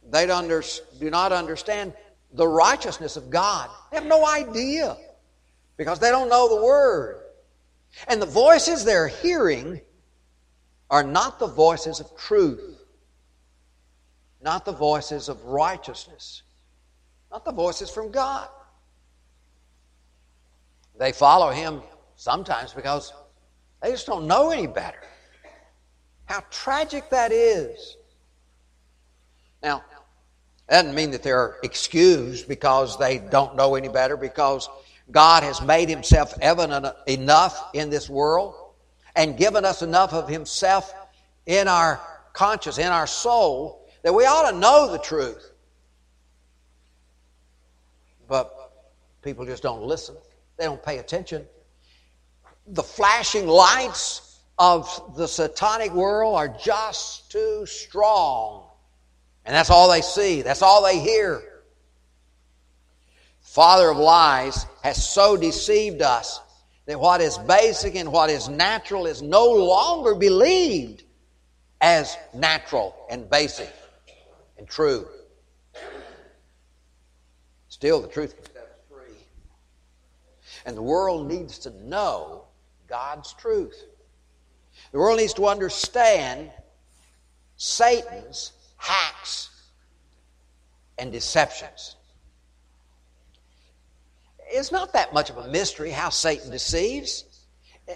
they 0.09 0.29
under, 0.29 0.63
do 0.99 1.09
not 1.09 1.31
understand 1.31 1.93
the 2.33 2.47
righteousness 2.47 3.15
of 3.15 3.29
God. 3.29 3.69
They 3.91 3.97
have 3.97 4.05
no 4.05 4.25
idea 4.25 4.97
because 5.77 5.99
they 5.99 6.09
don't 6.09 6.29
know 6.29 6.49
the 6.49 6.63
Word. 6.63 7.21
And 8.07 8.21
the 8.21 8.25
voices 8.25 8.83
they're 8.83 9.07
hearing 9.07 9.79
are 10.89 11.03
not 11.03 11.39
the 11.39 11.47
voices 11.47 11.99
of 11.99 12.15
truth, 12.17 12.83
not 14.41 14.65
the 14.65 14.73
voices 14.73 15.29
of 15.29 15.43
righteousness, 15.45 16.43
not 17.31 17.45
the 17.45 17.53
voices 17.53 17.89
from 17.89 18.11
God. 18.11 18.49
They 20.97 21.11
follow 21.11 21.51
Him 21.51 21.81
sometimes 22.15 22.73
because 22.73 23.13
they 23.81 23.91
just 23.91 24.07
don't 24.07 24.27
know 24.27 24.51
any 24.51 24.67
better. 24.67 25.01
How 26.25 26.43
tragic 26.49 27.09
that 27.09 27.31
is. 27.31 27.97
Now, 29.61 29.83
that 30.67 30.81
doesn't 30.81 30.95
mean 30.95 31.11
that 31.11 31.23
they're 31.23 31.57
excused 31.63 32.47
because 32.47 32.97
they 32.97 33.19
don't 33.19 33.55
know 33.55 33.75
any 33.75 33.89
better, 33.89 34.17
because 34.17 34.69
God 35.11 35.43
has 35.43 35.61
made 35.61 35.89
Himself 35.89 36.33
evident 36.41 36.87
enough 37.07 37.69
in 37.73 37.89
this 37.89 38.09
world 38.09 38.55
and 39.15 39.37
given 39.37 39.65
us 39.65 39.81
enough 39.81 40.13
of 40.13 40.27
Himself 40.27 40.93
in 41.45 41.67
our 41.67 42.01
conscience, 42.33 42.79
in 42.79 42.87
our 42.87 43.07
soul, 43.07 43.87
that 44.01 44.13
we 44.13 44.25
ought 44.25 44.49
to 44.49 44.57
know 44.57 44.91
the 44.91 44.99
truth. 44.99 45.51
But 48.27 48.65
People 49.25 49.43
just 49.43 49.63
don't 49.63 49.81
listen, 49.81 50.15
they 50.57 50.65
don't 50.65 50.83
pay 50.83 50.97
attention. 50.97 51.45
The 52.67 52.83
flashing 52.83 53.47
lights 53.47 54.39
of 54.57 55.15
the 55.15 55.27
satanic 55.27 55.91
world 55.93 56.35
are 56.35 56.47
just 56.47 57.31
too 57.31 57.65
strong. 57.65 58.67
And 59.45 59.53
that's 59.53 59.69
all 59.69 59.89
they 59.91 60.01
see, 60.01 60.41
that's 60.41 60.61
all 60.61 60.83
they 60.83 60.99
hear. 60.99 61.43
Father 63.41 63.89
of 63.89 63.97
lies 63.97 64.65
has 64.83 65.07
so 65.07 65.37
deceived 65.37 66.01
us 66.01 66.41
that 66.87 66.99
what 66.99 67.21
is 67.21 67.37
basic 67.37 67.95
and 67.95 68.11
what 68.11 68.29
is 68.29 68.49
natural 68.49 69.05
is 69.05 69.21
no 69.21 69.45
longer 69.51 70.15
believed 70.15 71.03
as 71.79 72.17
natural 72.33 72.95
and 73.09 73.29
basic 73.29 73.71
and 74.57 74.67
true. 74.67 75.07
Still, 77.69 78.01
the 78.01 78.07
truth 78.07 78.35
can 78.35 78.45
set 78.45 78.63
us 78.63 78.79
free. 78.89 79.17
And 80.65 80.75
the 80.75 80.81
world 80.81 81.27
needs 81.27 81.59
to 81.59 81.69
know 81.87 82.45
God's 82.87 83.33
truth. 83.33 83.81
The 84.91 84.97
world 84.97 85.19
needs 85.19 85.33
to 85.35 85.47
understand 85.47 86.51
Satan's 87.55 88.51
hacks 88.77 89.49
and 90.97 91.11
deceptions. 91.11 91.95
It's 94.47 94.71
not 94.71 94.93
that 94.93 95.13
much 95.13 95.29
of 95.29 95.37
a 95.37 95.47
mystery 95.47 95.91
how 95.91 96.09
Satan 96.09 96.51
deceives. 96.51 97.25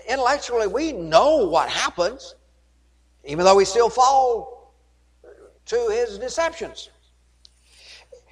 Intellectually, 0.07 0.67
we 0.67 0.91
know 0.91 1.47
what 1.47 1.69
happens, 1.69 2.35
even 3.23 3.45
though 3.45 3.55
we 3.55 3.65
still 3.65 3.89
fall 3.89 4.73
to 5.65 5.87
his 5.89 6.17
deceptions. 6.17 6.89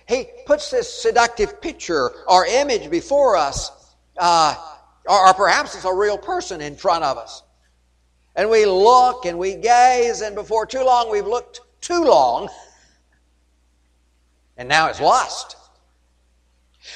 He 0.07 0.27
puts 0.45 0.71
this 0.71 0.91
seductive 1.01 1.61
picture 1.61 2.11
or 2.27 2.45
image 2.45 2.89
before 2.89 3.35
us, 3.35 3.71
uh, 4.17 4.55
or, 5.05 5.27
or 5.27 5.33
perhaps 5.33 5.75
it's 5.75 5.85
a 5.85 5.93
real 5.93 6.17
person 6.17 6.61
in 6.61 6.75
front 6.75 7.03
of 7.03 7.17
us. 7.17 7.43
And 8.35 8.49
we 8.49 8.65
look 8.65 9.25
and 9.25 9.39
we 9.39 9.55
gaze, 9.55 10.21
and 10.21 10.35
before 10.35 10.65
too 10.65 10.83
long, 10.83 11.11
we've 11.11 11.25
looked 11.25 11.61
too 11.81 12.03
long, 12.03 12.49
and 14.57 14.69
now 14.69 14.87
it's 14.87 15.01
lust. 15.01 15.55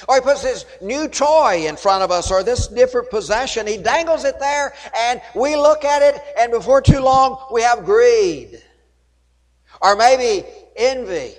Or 0.08 0.16
he 0.16 0.22
puts 0.22 0.44
this 0.44 0.66
new 0.82 1.08
toy 1.08 1.68
in 1.68 1.76
front 1.76 2.04
of 2.04 2.12
us 2.12 2.32
or 2.32 2.44
this 2.44 2.68
different 2.68 3.10
possession. 3.10 3.68
He 3.68 3.78
dangles 3.78 4.24
it 4.24 4.40
there 4.40 4.74
and 4.98 5.22
we 5.36 5.56
look 5.56 5.84
at 5.84 6.02
it 6.02 6.22
and 6.40 6.52
before 6.52 6.82
too 6.82 7.00
long 7.00 7.48
we 7.52 7.62
have 7.62 7.84
greed. 7.86 8.62
Or 9.82 9.96
maybe 9.96 10.48
envy. 10.76 11.36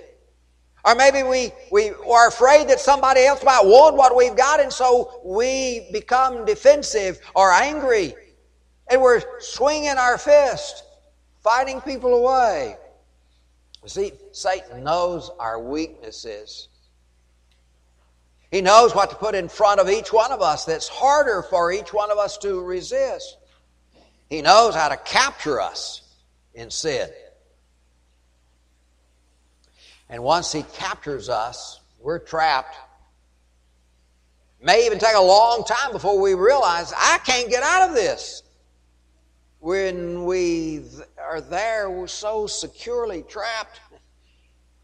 Or 0.85 0.95
maybe 0.95 1.23
we, 1.23 1.51
we 1.71 1.91
are 1.91 2.27
afraid 2.27 2.67
that 2.67 2.79
somebody 2.79 3.23
else 3.25 3.43
might 3.43 3.63
want 3.63 3.95
what 3.95 4.15
we've 4.15 4.35
got, 4.35 4.59
and 4.59 4.71
so 4.71 5.21
we 5.23 5.87
become 5.93 6.45
defensive 6.45 7.19
or 7.35 7.51
angry. 7.51 8.15
And 8.89 9.01
we're 9.01 9.21
swinging 9.39 9.97
our 9.97 10.17
fist, 10.17 10.83
fighting 11.41 11.79
people 11.81 12.13
away. 12.13 12.75
See, 13.85 14.11
Satan 14.31 14.83
knows 14.83 15.31
our 15.39 15.59
weaknesses. 15.59 16.69
He 18.51 18.61
knows 18.61 18.93
what 18.93 19.09
to 19.09 19.15
put 19.15 19.35
in 19.35 19.49
front 19.49 19.79
of 19.79 19.89
each 19.89 20.13
one 20.13 20.31
of 20.31 20.41
us 20.41 20.63
that's 20.65 20.87
harder 20.87 21.41
for 21.41 21.71
each 21.71 21.93
one 21.93 22.11
of 22.11 22.17
us 22.17 22.37
to 22.39 22.61
resist. 22.61 23.37
He 24.29 24.41
knows 24.41 24.75
how 24.75 24.89
to 24.89 24.97
capture 24.97 25.59
us 25.59 26.01
in 26.53 26.69
sin. 26.69 27.09
And 30.13 30.23
once 30.23 30.51
He 30.51 30.61
captures 30.61 31.27
us, 31.27 31.79
we're 31.99 32.19
trapped. 32.19 32.75
May 34.61 34.85
even 34.85 34.99
take 34.99 35.15
a 35.15 35.21
long 35.21 35.63
time 35.63 35.91
before 35.91 36.21
we 36.21 36.35
realize, 36.35 36.93
I 36.95 37.17
can't 37.25 37.49
get 37.49 37.63
out 37.63 37.89
of 37.89 37.95
this. 37.95 38.43
When 39.59 40.25
we 40.25 40.83
are 41.17 41.41
there, 41.41 41.89
we're 41.89 42.05
so 42.05 42.45
securely 42.45 43.23
trapped, 43.23 43.79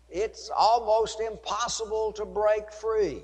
it's 0.10 0.50
almost 0.50 1.20
impossible 1.22 2.12
to 2.14 2.26
break 2.26 2.74
free. 2.74 3.22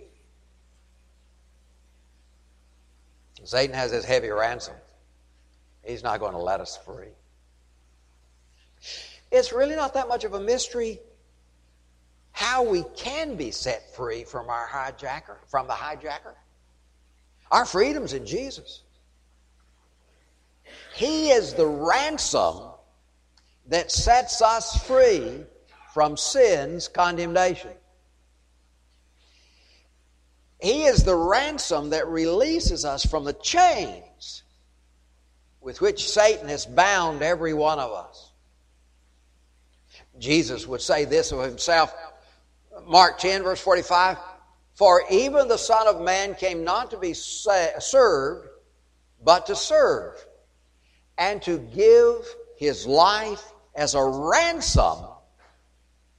Satan 3.44 3.76
has 3.76 3.90
his 3.90 4.06
heavy 4.06 4.30
ransom. 4.30 4.76
He's 5.84 6.04
not 6.04 6.20
going 6.20 6.34
to 6.34 6.40
let 6.40 6.62
us 6.62 6.78
free. 6.86 7.16
It's 9.32 9.52
really 9.52 9.76
not 9.76 9.96
that 9.96 10.08
much 10.08 10.24
of 10.24 10.36
a 10.36 10.40
mystery 10.40 11.00
how 12.36 12.64
we 12.64 12.84
can 12.98 13.38
be 13.38 13.50
set 13.50 13.96
free 13.96 14.26
from 14.26 14.50
our 14.50 14.68
hijacker, 14.68 15.38
from 15.48 15.68
the 15.68 15.74
hijacker. 15.74 16.34
Our 17.50 17.66
freedom's 17.66 18.12
in 18.12 18.26
Jesus. 18.26 18.82
He 20.96 21.32
is 21.32 21.54
the 21.54 21.66
ransom 21.66 22.72
that 23.68 23.90
sets 23.90 24.42
us 24.42 24.86
free 24.86 25.46
from 25.94 26.18
sin's 26.18 26.90
condemnation. 26.90 27.72
He 30.60 30.84
is 30.84 31.06
the 31.06 31.16
ransom 31.16 31.92
that 31.92 32.06
releases 32.06 32.84
us 32.84 33.06
from 33.06 33.24
the 33.24 33.32
chains 33.32 34.44
with 35.62 35.80
which 35.80 36.12
Satan 36.12 36.50
has 36.50 36.66
bound 36.66 37.22
every 37.22 37.54
one 37.54 37.80
of 37.80 37.94
us. 37.94 38.32
Jesus 40.20 40.68
would 40.68 40.82
say 40.82 41.06
this 41.06 41.32
of 41.32 41.42
himself 41.42 41.96
Mark 42.86 43.18
10, 43.20 43.44
verse 43.44 43.62
45 43.62 44.18
For 44.74 45.04
even 45.10 45.48
the 45.48 45.58
Son 45.58 45.88
of 45.88 46.02
Man 46.02 46.36
came 46.36 46.64
not 46.64 46.92
to 46.92 46.98
be 46.98 47.14
served, 47.14 48.48
but 49.24 49.46
to 49.48 49.56
serve, 49.56 50.24
and 51.18 51.42
to 51.44 51.58
give 51.58 52.26
his 52.58 52.86
life 52.86 53.44
as 53.76 53.96
a 53.96 54.04
ransom 54.04 55.06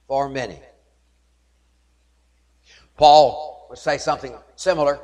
for 0.07 0.29
many. 0.29 0.59
Paul 2.95 3.67
would 3.69 3.79
say 3.79 3.97
something 3.97 4.35
similar. 4.55 4.99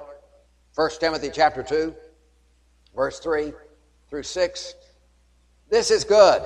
1 0.75 0.89
Timothy 0.99 1.29
chapter 1.31 1.61
2, 1.61 1.93
verse 2.95 3.19
3 3.19 3.53
through 4.09 4.23
6. 4.23 4.75
This 5.69 5.91
is 5.91 6.03
good 6.03 6.43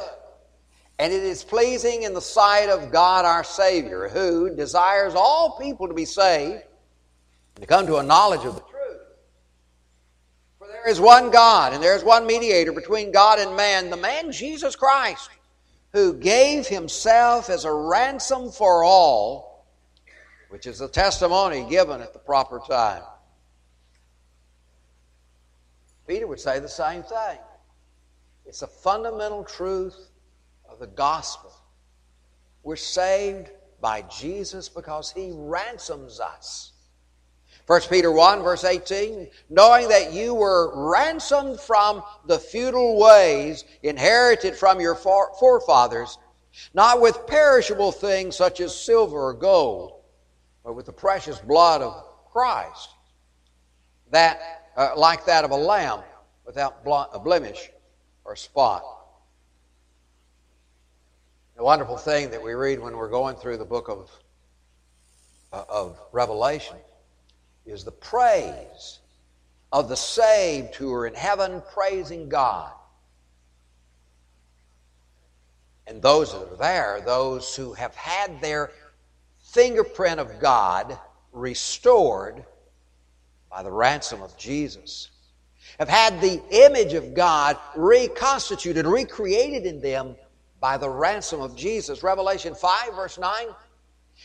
and 1.00 1.14
it 1.14 1.24
is 1.24 1.44
pleasing 1.44 2.04
in 2.04 2.14
the 2.14 2.22
sight 2.22 2.70
of 2.70 2.92
God 2.92 3.24
our 3.26 3.44
Savior, 3.44 4.10
who 4.10 4.56
desires 4.56 5.14
all 5.16 5.58
people 5.60 5.88
to 5.88 5.94
be 5.94 6.06
saved 6.06 6.64
and 7.56 7.62
to 7.62 7.68
come 7.68 7.86
to 7.88 7.98
a 7.98 8.04
knowledge 8.04 8.46
of 8.46 8.56
the 8.56 8.62
truth. 8.62 9.02
For 10.58 10.68
there 10.68 10.90
is 10.90 11.00
one 11.00 11.30
God, 11.30 11.74
and 11.74 11.84
there 11.84 11.96
is 11.96 12.04
one 12.04 12.26
mediator 12.26 12.72
between 12.72 13.12
God 13.12 13.40
and 13.40 13.56
man, 13.56 13.92
the 13.92 13.98
man 13.98 14.32
Jesus 14.32 14.76
Christ, 14.76 15.30
who 15.94 16.16
gave 16.16 16.68
himself 16.68 17.50
as 17.50 17.64
a 17.64 17.72
ransom 17.72 18.50
for 18.52 18.84
all, 18.84 19.68
which 20.50 20.66
is 20.66 20.80
the 20.80 20.88
testimony 20.88 21.64
given 21.70 22.02
at 22.02 22.14
the 22.14 22.20
proper 22.20 22.60
time. 22.68 23.04
Peter 26.08 26.26
would 26.26 26.40
say 26.40 26.60
the 26.60 26.70
same 26.70 27.04
thing. 27.04 27.38
It's 28.46 28.62
a 28.62 28.68
fundamental 28.68 29.44
truth 29.44 30.10
of 30.78 30.90
the 30.90 30.96
gospel. 30.96 31.52
We're 32.64 32.76
saved 32.76 33.50
by 33.82 34.04
Jesus 34.04 34.70
because 34.70 35.12
he 35.12 35.32
ransoms 35.34 36.20
us. 36.20 36.74
1 37.66 37.82
Peter 37.90 38.12
1, 38.12 38.44
verse 38.44 38.64
18, 38.64 39.28
knowing 39.50 39.90
that 39.90 40.14
you 40.14 40.34
were 40.34 40.90
ransomed 40.90 41.60
from 41.60 42.02
the 42.26 42.40
futile 42.40 42.98
ways 42.98 43.66
inherited 43.84 44.56
from 44.56 44.80
your 44.80 44.96
forefathers, 44.96 46.18
not 46.74 47.02
with 47.02 47.28
perishable 47.28 47.92
things 47.92 48.36
such 48.36 48.62
as 48.62 48.74
silver 48.74 49.18
or 49.18 49.34
gold, 49.34 50.02
but 50.64 50.74
with 50.74 50.86
the 50.86 50.94
precious 50.94 51.40
blood 51.40 51.82
of 51.82 52.04
Christ, 52.32 52.90
that 54.12 54.72
uh, 54.78 54.92
like 54.96 55.26
that 55.26 55.44
of 55.44 55.52
a 55.52 55.56
lamb 55.56 56.02
without 56.46 56.86
blemish 56.86 57.70
or 58.24 58.36
spot. 58.36 58.97
The 61.58 61.64
wonderful 61.64 61.98
thing 61.98 62.30
that 62.30 62.44
we 62.44 62.54
read 62.54 62.80
when 62.80 62.96
we're 62.96 63.10
going 63.10 63.36
through 63.36 63.58
the 63.58 63.66
book 63.66 63.90
of, 63.90 64.12
uh, 65.52 65.64
of 65.68 66.00
Revelation 66.12 66.78
is 67.66 67.84
the 67.84 67.92
praise 67.92 69.00
of 69.72 69.90
the 69.90 69.96
saved 69.96 70.76
who 70.76 70.94
are 70.94 71.08
in 71.08 71.16
heaven 71.16 71.64
praising 71.74 72.30
God. 72.30 72.72
And 75.88 76.00
those 76.00 76.32
that 76.32 76.44
are 76.44 76.58
there, 76.58 77.02
those 77.04 77.56
who 77.56 77.74
have 77.74 77.96
had 77.96 78.40
their 78.40 78.70
fingerprint 79.42 80.20
of 80.20 80.40
God 80.40 80.96
restored 81.32 82.46
by 83.50 83.64
the 83.64 83.72
ransom 83.72 84.22
of 84.22 84.38
Jesus, 84.38 85.10
have 85.80 85.90
had 85.90 86.22
the 86.22 86.40
image 86.52 86.94
of 86.94 87.16
God 87.16 87.58
reconstituted, 87.76 88.86
recreated 88.86 89.66
in 89.66 89.82
them 89.82 90.16
by 90.60 90.78
the 90.78 90.90
ransom 90.90 91.42
of 91.42 91.56
Jesus. 91.56 92.04
Revelation 92.04 92.56
5, 92.56 92.96
verse 92.96 93.18
9. 93.18 93.48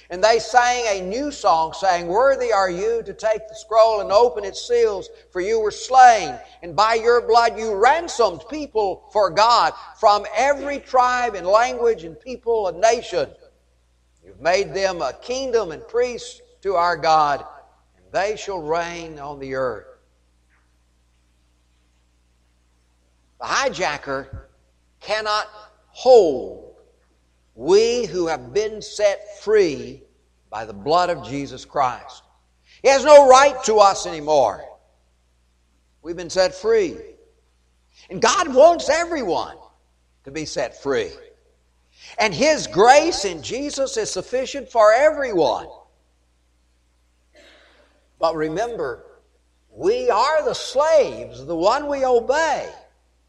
And 0.09 0.25
they 0.25 0.38
sang 0.38 0.85
a 0.88 1.03
new 1.03 1.31
song, 1.31 1.75
saying, 1.75 2.07
Worthy 2.07 2.53
are 2.53 2.71
you 2.71 3.03
to 3.05 3.12
take 3.12 3.47
the 3.49 3.55
scroll 3.55 4.01
and 4.01 4.11
open 4.11 4.45
its 4.45 4.66
seals, 4.66 5.11
for 5.31 5.40
you 5.40 5.61
were 5.61 5.71
slain, 5.71 6.35
and 6.62 6.75
by 6.75 6.95
your 6.95 7.27
blood 7.27 7.59
you 7.59 7.75
ransomed 7.75 8.42
people 8.49 9.09
for 9.12 9.29
God 9.29 9.75
from 9.99 10.25
every 10.35 10.79
tribe 10.79 11.35
and 11.35 11.47
language 11.47 12.05
and 12.05 12.18
people 12.18 12.68
and 12.68 12.81
nation. 12.81 13.29
You've 14.25 14.40
made 14.40 14.73
them 14.73 15.03
a 15.03 15.12
kingdom 15.12 15.73
and 15.73 15.87
priests 15.87 16.40
to 16.62 16.75
our 16.77 16.97
God, 16.97 17.45
and 17.97 18.07
they 18.12 18.37
shall 18.37 18.61
reign 18.61 19.18
on 19.18 19.38
the 19.40 19.55
earth. 19.55 19.87
The 23.40 23.47
hijacker 23.47 24.45
cannot 25.01 25.49
hold 25.92 26.62
we 27.55 28.07
who 28.07 28.26
have 28.26 28.52
been 28.52 28.81
set 28.81 29.40
free 29.40 30.02
by 30.50 30.64
the 30.64 30.72
blood 30.72 31.11
of 31.11 31.24
Jesus 31.26 31.64
Christ. 31.64 32.22
He 32.83 32.88
has 32.88 33.05
no 33.05 33.28
right 33.28 33.62
to 33.64 33.76
us 33.76 34.07
anymore. 34.07 34.64
We've 36.02 36.16
been 36.16 36.31
set 36.31 36.55
free. 36.55 36.96
And 38.11 38.20
God 38.20 38.52
wants 38.55 38.88
everyone 38.88 39.57
to 40.24 40.31
be 40.31 40.44
set 40.44 40.83
free. 40.83 41.11
And 42.18 42.35
His 42.35 42.66
grace 42.66 43.24
in 43.24 43.42
Jesus 43.42 43.96
is 43.96 44.11
sufficient 44.11 44.68
for 44.68 44.92
everyone. 44.92 45.68
But 48.18 48.35
remember, 48.35 49.05
we 49.70 50.11
are 50.11 50.44
the 50.44 50.55
slaves, 50.55 51.44
the 51.44 51.57
one 51.57 51.88
we 51.88 52.05
obey. 52.05 52.68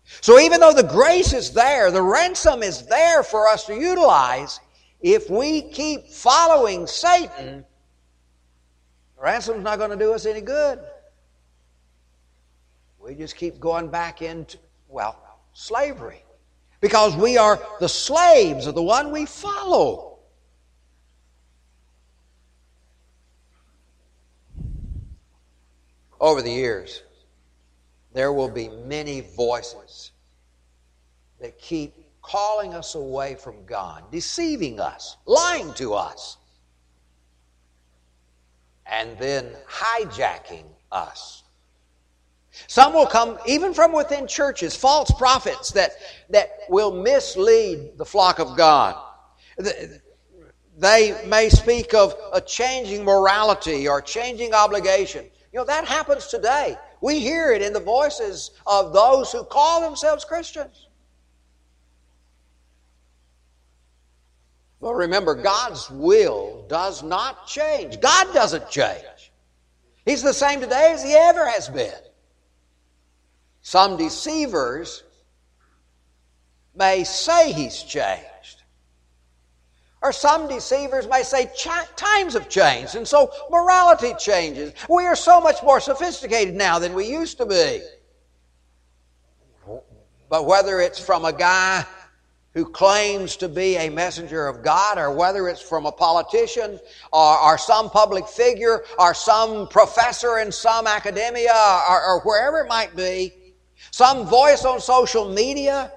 So 0.05 0.39
even 0.39 0.59
though 0.59 0.73
the 0.73 0.83
grace 0.83 1.33
is 1.33 1.51
there, 1.53 1.91
the 1.91 2.01
ransom 2.01 2.63
is 2.63 2.85
there 2.85 3.23
for 3.23 3.47
us 3.47 3.65
to 3.65 3.75
utilize, 3.75 4.59
if 5.01 5.29
we 5.29 5.61
keep 5.61 6.07
following 6.07 6.87
Satan, 6.87 7.65
the 9.17 9.21
ransom's 9.21 9.63
not 9.63 9.79
going 9.79 9.91
to 9.91 9.97
do 9.97 10.13
us 10.13 10.25
any 10.25 10.41
good. 10.41 10.79
We 12.99 13.15
just 13.15 13.35
keep 13.35 13.59
going 13.59 13.89
back 13.89 14.21
into, 14.21 14.57
well, 14.87 15.17
slavery. 15.53 16.23
Because 16.79 17.15
we 17.15 17.37
are 17.37 17.59
the 17.79 17.89
slaves 17.89 18.67
of 18.67 18.75
the 18.75 18.83
one 18.83 19.11
we 19.11 19.25
follow. 19.25 20.19
Over 26.19 26.41
the 26.41 26.51
years, 26.51 27.03
there 28.13 28.31
will 28.31 28.49
be 28.49 28.69
many 28.69 29.21
voices 29.21 30.11
that 31.39 31.57
keep 31.59 31.93
calling 32.21 32.73
us 32.73 32.95
away 32.95 33.35
from 33.35 33.65
God, 33.65 34.03
deceiving 34.11 34.79
us, 34.79 35.17
lying 35.25 35.73
to 35.73 35.93
us, 35.93 36.37
and 38.85 39.17
then 39.17 39.49
hijacking 39.67 40.65
us. 40.91 41.43
Some 42.67 42.93
will 42.93 43.07
come 43.07 43.39
even 43.47 43.73
from 43.73 43.91
within 43.93 44.27
churches, 44.27 44.75
false 44.75 45.11
prophets 45.11 45.71
that, 45.71 45.91
that 46.29 46.51
will 46.69 46.91
mislead 46.91 47.97
the 47.97 48.05
flock 48.05 48.39
of 48.39 48.55
God. 48.55 48.95
They 50.77 51.25
may 51.27 51.49
speak 51.49 51.93
of 51.93 52.15
a 52.31 52.41
changing 52.41 53.03
morality 53.03 53.87
or 53.87 54.01
changing 54.01 54.53
obligation. 54.53 55.25
You 55.51 55.59
know, 55.59 55.65
that 55.65 55.85
happens 55.85 56.27
today. 56.27 56.77
We 57.03 57.19
hear 57.19 57.51
it 57.51 57.61
in 57.61 57.73
the 57.73 57.81
voices 57.81 58.51
of 58.65 58.93
those 58.93 59.29
who 59.29 59.43
call 59.43 59.81
themselves 59.81 60.23
Christians. 60.23 60.87
But 64.79 64.93
remember, 64.93 65.35
God's 65.35 65.89
will 65.89 66.65
does 66.69 67.03
not 67.03 67.45
change. 67.45 67.99
God 67.99 68.33
doesn't 68.33 68.69
change. 68.69 69.33
He's 70.05 70.23
the 70.23 70.33
same 70.33 70.61
today 70.61 70.93
as 70.93 71.03
He 71.03 71.11
ever 71.13 71.45
has 71.45 71.67
been. 71.67 71.91
Some 73.61 73.97
deceivers 73.97 75.03
may 76.73 77.03
say 77.03 77.51
He's 77.51 77.83
changed. 77.83 78.23
Or 80.03 80.11
some 80.11 80.49
deceivers 80.49 81.07
may 81.07 81.23
say 81.23 81.49
times 81.95 82.33
have 82.33 82.49
changed, 82.49 82.95
and 82.95 83.07
so 83.07 83.31
morality 83.49 84.13
changes. 84.19 84.73
We 84.89 85.05
are 85.05 85.15
so 85.15 85.39
much 85.39 85.63
more 85.63 85.79
sophisticated 85.79 86.55
now 86.55 86.77
than 86.77 86.93
we 86.93 87.05
used 87.07 87.37
to 87.37 87.45
be. 87.45 87.81
But 90.29 90.45
whether 90.45 90.81
it's 90.81 90.99
from 90.99 91.23
a 91.23 91.31
guy 91.31 91.85
who 92.53 92.65
claims 92.65 93.37
to 93.37 93.47
be 93.47 93.77
a 93.77 93.89
messenger 93.89 94.45
of 94.45 94.61
God, 94.61 94.97
or 94.97 95.11
whether 95.11 95.47
it's 95.47 95.61
from 95.61 95.85
a 95.85 95.91
politician, 95.91 96.81
or, 97.13 97.39
or 97.39 97.57
some 97.57 97.89
public 97.89 98.27
figure, 98.27 98.83
or 98.99 99.13
some 99.13 99.69
professor 99.69 100.37
in 100.39 100.51
some 100.51 100.85
academia, 100.85 101.53
or, 101.89 102.05
or 102.05 102.19
wherever 102.23 102.59
it 102.59 102.67
might 102.67 102.93
be, 102.93 103.31
some 103.91 104.25
voice 104.25 104.65
on 104.65 104.81
social 104.81 105.29
media, 105.33 105.91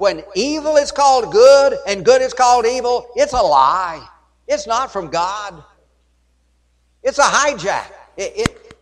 when 0.00 0.24
evil 0.34 0.76
is 0.76 0.90
called 0.90 1.30
good 1.30 1.78
and 1.86 2.04
good 2.04 2.22
is 2.22 2.32
called 2.32 2.64
evil, 2.64 3.06
it's 3.14 3.34
a 3.34 3.42
lie. 3.42 4.02
It's 4.48 4.66
not 4.66 4.90
from 4.90 5.10
God. 5.10 5.62
It's 7.02 7.18
a 7.18 7.22
hijack. 7.22 7.92
It, 8.16 8.32
it, 8.36 8.76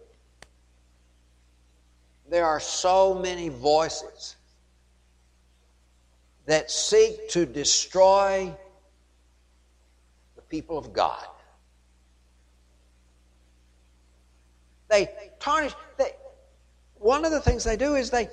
there 2.31 2.47
are 2.47 2.61
so 2.61 3.15
many 3.15 3.49
voices 3.49 4.37
that 6.47 6.71
seek 6.71 7.29
to 7.31 7.45
destroy 7.45 8.55
the 10.37 10.43
people 10.43 10.79
of 10.79 10.93
God. 10.93 11.27
They 14.89 15.09
tarnish. 15.41 15.75
They, 15.99 16.13
one 16.95 17.25
of 17.25 17.33
the 17.33 17.41
things 17.41 17.65
they 17.65 17.77
do 17.77 17.97
is 17.97 18.09
they, 18.09 18.29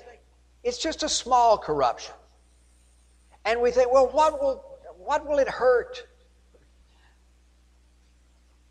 it's 0.62 0.78
just 0.78 1.02
a 1.02 1.08
small 1.08 1.58
corruption. 1.58 2.14
And 3.46 3.60
we 3.60 3.70
think, 3.70 3.92
well, 3.92 4.08
what 4.08 4.42
will, 4.42 4.62
what 4.98 5.26
will 5.26 5.38
it 5.38 5.48
hurt? 5.48 6.04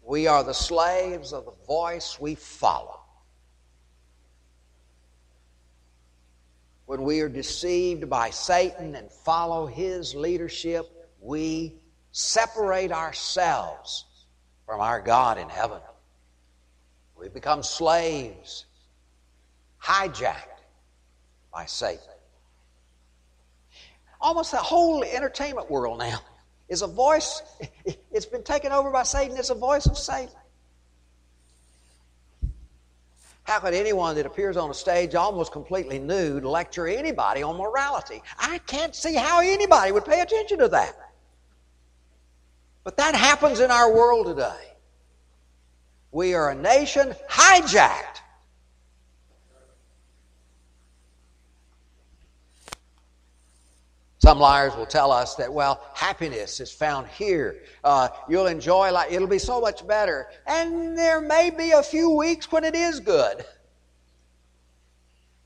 We 0.03 0.27
are 0.27 0.43
the 0.43 0.53
slaves 0.53 1.31
of 1.31 1.45
the 1.45 1.53
voice 1.65 2.19
we 2.19 2.35
follow. 2.35 2.99
When 6.87 7.03
we 7.03 7.21
are 7.21 7.29
deceived 7.29 8.09
by 8.09 8.29
Satan 8.31 8.95
and 8.95 9.09
follow 9.09 9.65
his 9.65 10.13
leadership, 10.13 10.85
we 11.21 11.75
separate 12.11 12.91
ourselves 12.91 14.05
from 14.65 14.81
our 14.81 14.99
God 15.01 15.37
in 15.37 15.47
heaven. 15.47 15.79
We 17.17 17.29
become 17.29 17.63
slaves, 17.63 18.65
hijacked 19.81 20.59
by 21.51 21.65
Satan 21.65 22.14
almost 24.21 24.51
the 24.51 24.57
whole 24.57 25.03
entertainment 25.03 25.69
world 25.69 25.99
now 25.99 26.19
is 26.69 26.81
a 26.81 26.87
voice, 26.87 27.41
it's 28.11 28.25
been 28.25 28.43
taken 28.43 28.71
over 28.71 28.91
by 28.91 29.03
Satan, 29.03 29.37
it's 29.37 29.49
a 29.49 29.55
voice 29.55 29.85
of 29.85 29.97
Satan. 29.97 30.35
How 33.43 33.59
could 33.59 33.75
anyone 33.75 34.15
that 34.15 34.25
appears 34.25 34.57
on 34.57 34.71
a 34.71 34.73
stage 34.73 35.13
almost 35.13 35.51
completely 35.51 35.99
nude 35.99 36.43
lecture 36.43 36.87
anybody 36.87 37.43
on 37.43 37.57
morality? 37.57 38.23
I 38.39 38.57
can't 38.59 38.95
see 38.95 39.13
how 39.13 39.39
anybody 39.39 39.91
would 39.91 40.05
pay 40.05 40.21
attention 40.21 40.57
to 40.59 40.67
that. 40.69 40.97
But 42.83 42.97
that 42.97 43.13
happens 43.13 43.59
in 43.59 43.69
our 43.69 43.93
world 43.93 44.25
today. 44.25 44.73
We 46.11 46.33
are 46.33 46.49
a 46.49 46.55
nation 46.55 47.13
hijacked 47.29 48.14
Some 54.25 54.39
liars 54.39 54.75
will 54.75 54.87
tell 54.87 55.11
us 55.11 55.35
that, 55.35 55.53
well, 55.53 55.83
happiness 55.93 56.59
is 56.59 56.71
found 56.71 57.07
here. 57.07 57.61
Uh, 57.83 58.07
you'll 58.27 58.47
enjoy 58.47 58.91
life. 58.91 59.11
It'll 59.11 59.27
be 59.27 59.37
so 59.37 59.61
much 59.61 59.85
better. 59.85 60.29
And 60.47 60.97
there 60.97 61.21
may 61.21 61.51
be 61.51 61.73
a 61.73 61.83
few 61.83 62.09
weeks 62.09 62.51
when 62.51 62.63
it 62.63 62.73
is 62.73 62.99
good. 62.99 63.45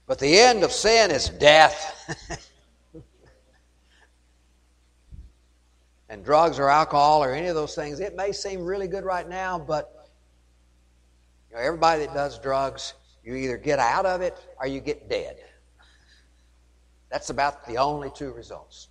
But 0.08 0.18
the 0.18 0.40
end 0.40 0.64
of 0.64 0.72
sin 0.72 1.12
is 1.12 1.28
death. 1.28 2.40
and 6.08 6.24
drugs 6.24 6.58
or 6.58 6.70
alcohol 6.70 7.22
or 7.22 7.34
any 7.34 7.48
of 7.48 7.56
those 7.56 7.76
things, 7.76 8.00
it 8.00 8.16
may 8.16 8.32
seem 8.32 8.64
really 8.64 8.88
good 8.88 9.04
right 9.04 9.28
now, 9.28 9.60
but 9.60 10.10
you 11.50 11.58
know, 11.58 11.62
everybody 11.62 12.06
that 12.06 12.14
does 12.14 12.40
drugs, 12.40 12.94
you 13.26 13.36
either 13.36 13.58
get 13.58 13.80
out 13.80 14.06
of 14.06 14.22
it 14.22 14.38
or 14.58 14.68
you 14.68 14.80
get 14.80 15.10
dead. 15.10 15.36
That's 17.10 17.30
about 17.30 17.66
the 17.66 17.78
only 17.78 18.12
two 18.12 18.32
results. 18.32 18.90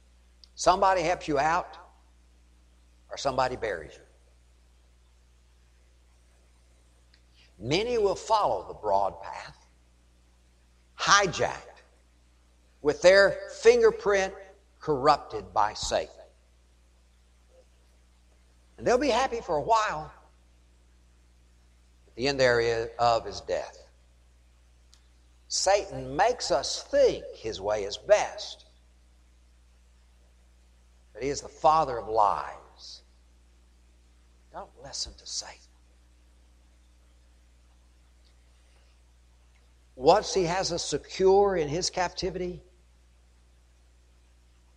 Somebody 0.54 1.02
helps 1.02 1.28
you 1.28 1.38
out, 1.38 1.78
or 3.10 3.16
somebody 3.16 3.56
buries 3.56 3.94
you. 3.94 4.02
Many 7.60 7.98
will 7.98 8.14
follow 8.14 8.66
the 8.66 8.74
broad 8.74 9.20
path, 9.22 9.66
hijacked, 10.98 11.82
with 12.82 13.02
their 13.02 13.36
fingerprint 13.60 14.34
corrupted 14.80 15.52
by 15.52 15.74
Satan. 15.74 16.12
And 18.76 18.86
they'll 18.86 18.98
be 18.98 19.08
happy 19.08 19.40
for 19.40 19.56
a 19.56 19.62
while. 19.62 20.12
But 22.04 22.14
the 22.14 22.28
end 22.28 22.38
thereof 22.38 23.26
is 23.26 23.40
death. 23.40 23.77
Satan 25.48 26.14
makes 26.14 26.50
us 26.50 26.82
think 26.82 27.24
his 27.34 27.60
way 27.60 27.84
is 27.84 27.96
best. 27.96 28.66
But 31.14 31.22
he 31.22 31.30
is 31.30 31.40
the 31.40 31.48
father 31.48 31.98
of 31.98 32.06
lies. 32.06 33.02
Don't 34.52 34.70
listen 34.84 35.12
to 35.18 35.26
Satan. 35.26 35.56
Once 39.96 40.32
he 40.32 40.44
has 40.44 40.70
us 40.70 40.84
secure 40.84 41.56
in 41.56 41.66
his 41.66 41.90
captivity, 41.90 42.62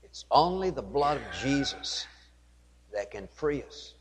it's 0.03 0.25
only 0.31 0.71
the 0.71 0.81
blood 0.81 1.17
of 1.17 1.23
Jesus 1.43 2.07
that 2.93 3.11
can 3.11 3.27
free 3.27 3.61
us. 3.61 3.93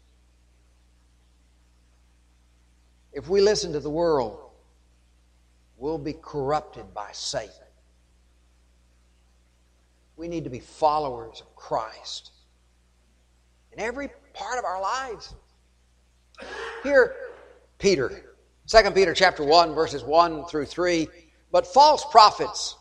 If 3.13 3.29
we 3.29 3.41
listen 3.41 3.73
to 3.73 3.81
the 3.81 3.91
world, 3.91 4.50
we'll 5.81 5.99
be 5.99 6.13
corrupted 6.13 6.93
by 6.95 7.09
Satan. 7.13 7.55
We 10.17 10.29
need 10.29 10.45
to 10.45 10.51
be 10.51 10.61
followers 10.61 11.41
of 11.41 11.57
Christ 11.57 12.33
in 13.73 13.81
every 13.81 14.11
part 14.35 14.59
of 14.59 14.65
our 14.65 14.81
lives. 14.81 15.35
Here, 16.83 17.17
Peter 17.79 18.35
2 18.69 18.91
Peter 18.93 19.15
chapter 19.15 19.43
1 19.43 19.75
verses 19.75 20.05
1 20.05 20.45
through 20.45 20.67
3, 20.67 21.09
but 21.51 21.67
false 21.67 22.05
prophets 22.11 22.77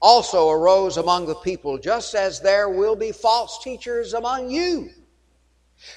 also 0.00 0.50
arose 0.50 0.96
among 0.96 1.26
the 1.26 1.34
people, 1.36 1.78
just 1.78 2.14
as 2.14 2.40
there 2.40 2.68
will 2.68 2.96
be 2.96 3.12
false 3.12 3.62
teachers 3.62 4.12
among 4.12 4.50
you, 4.50 4.90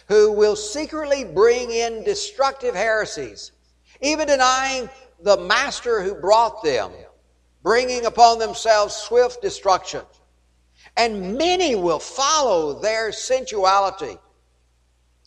who 0.07 0.31
will 0.31 0.55
secretly 0.55 1.25
bring 1.25 1.71
in 1.71 2.03
destructive 2.03 2.75
heresies, 2.75 3.51
even 3.99 4.27
denying 4.27 4.87
the 5.21 5.37
master 5.37 6.01
who 6.01 6.15
brought 6.15 6.63
them, 6.63 6.91
bringing 7.63 8.05
upon 8.05 8.39
themselves 8.39 8.95
swift 8.95 9.41
destruction. 9.41 10.01
And 10.95 11.37
many 11.37 11.75
will 11.75 11.99
follow 11.99 12.79
their 12.79 13.11
sensuality. 13.11 14.17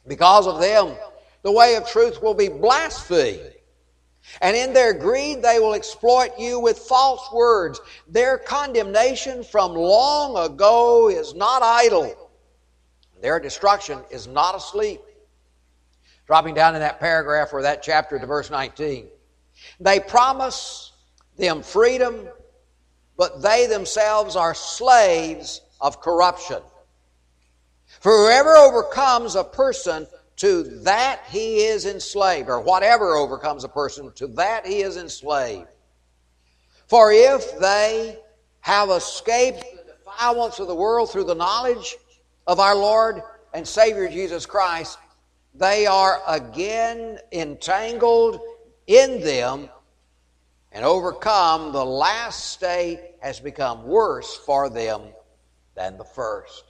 Because 0.06 0.46
of 0.46 0.60
them, 0.60 0.96
the 1.42 1.52
way 1.52 1.76
of 1.76 1.88
truth 1.88 2.22
will 2.22 2.34
be 2.34 2.48
blasphemed. 2.48 3.52
And 4.40 4.56
in 4.56 4.72
their 4.72 4.92
greed, 4.92 5.42
they 5.42 5.58
will 5.58 5.74
exploit 5.74 6.38
you 6.38 6.60
with 6.60 6.78
false 6.78 7.32
words. 7.32 7.80
Their 8.08 8.38
condemnation 8.38 9.42
from 9.42 9.74
long 9.74 10.36
ago 10.50 11.08
is 11.08 11.34
not 11.34 11.62
idle. 11.62 12.30
Their 13.20 13.40
destruction 13.40 14.00
is 14.10 14.26
not 14.26 14.54
asleep. 14.54 15.00
Dropping 16.26 16.54
down 16.54 16.74
in 16.74 16.80
that 16.80 17.00
paragraph 17.00 17.52
or 17.52 17.62
that 17.62 17.82
chapter 17.82 18.18
to 18.18 18.26
verse 18.26 18.50
19. 18.50 19.08
They 19.78 20.00
promise 20.00 20.92
them 21.36 21.62
freedom, 21.62 22.28
but 23.16 23.42
they 23.42 23.66
themselves 23.66 24.36
are 24.36 24.54
slaves 24.54 25.60
of 25.80 26.00
corruption. 26.00 26.62
For 28.00 28.12
whoever 28.12 28.56
overcomes 28.56 29.36
a 29.36 29.44
person 29.44 30.06
to 30.36 30.62
that 30.84 31.22
he 31.28 31.64
is 31.64 31.84
enslaved, 31.84 32.48
or 32.48 32.60
whatever 32.60 33.14
overcomes 33.14 33.64
a 33.64 33.68
person, 33.68 34.10
to 34.14 34.26
that 34.28 34.66
he 34.66 34.80
is 34.80 34.96
enslaved. 34.96 35.68
For 36.86 37.12
if 37.12 37.58
they 37.58 38.18
have 38.60 38.90
escaped 38.90 39.60
the 39.60 39.92
defilements 39.92 40.58
of 40.58 40.66
the 40.66 40.74
world 40.74 41.10
through 41.10 41.24
the 41.24 41.34
knowledge 41.34 41.96
of 42.46 42.58
our 42.58 42.74
Lord 42.74 43.22
and 43.52 43.68
Savior 43.68 44.08
Jesus 44.08 44.46
Christ, 44.46 44.98
they 45.54 45.86
are 45.86 46.22
again 46.26 47.18
entangled 47.32 48.40
in 48.90 49.20
them 49.20 49.68
and 50.72 50.84
overcome. 50.84 51.72
The 51.72 51.84
last 51.84 52.52
state 52.52 53.00
has 53.20 53.38
become 53.38 53.86
worse 53.86 54.36
for 54.36 54.68
them 54.68 55.02
than 55.76 55.96
the 55.96 56.04
first. 56.04 56.64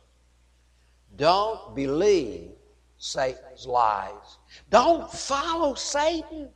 Don't 1.17 1.75
believe 1.75 2.51
Satan's 2.99 3.67
lies. 3.67 4.39
Don't 4.69 5.11
follow 5.11 5.75
Satan. 5.75 6.51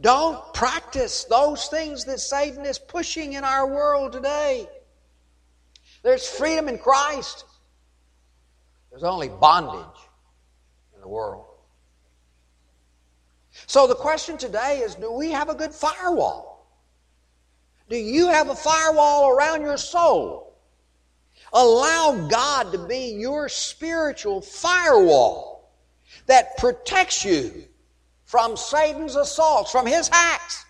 Don't 0.00 0.54
practice 0.54 1.24
those 1.24 1.66
things 1.66 2.04
that 2.04 2.20
Satan 2.20 2.64
is 2.64 2.78
pushing 2.78 3.32
in 3.32 3.42
our 3.42 3.66
world 3.66 4.12
today. 4.12 4.68
There's 6.02 6.28
freedom 6.28 6.68
in 6.68 6.78
Christ. 6.78 7.44
There's 8.90 9.02
only 9.02 9.28
bondage 9.28 10.00
in 10.94 11.00
the 11.00 11.08
world. 11.08 11.45
So 13.66 13.86
the 13.86 13.94
question 13.94 14.38
today 14.38 14.78
is 14.78 14.94
do 14.94 15.12
we 15.12 15.30
have 15.32 15.48
a 15.48 15.54
good 15.54 15.72
firewall? 15.72 16.66
Do 17.88 17.96
you 17.96 18.28
have 18.28 18.48
a 18.48 18.54
firewall 18.54 19.30
around 19.30 19.62
your 19.62 19.76
soul? 19.76 20.54
Allow 21.52 22.26
God 22.28 22.72
to 22.72 22.78
be 22.86 23.16
your 23.18 23.48
spiritual 23.48 24.40
firewall 24.40 25.70
that 26.26 26.56
protects 26.58 27.24
you 27.24 27.64
from 28.24 28.56
Satan's 28.56 29.14
assaults, 29.14 29.70
from 29.70 29.86
his 29.86 30.08
hacks. 30.08 30.64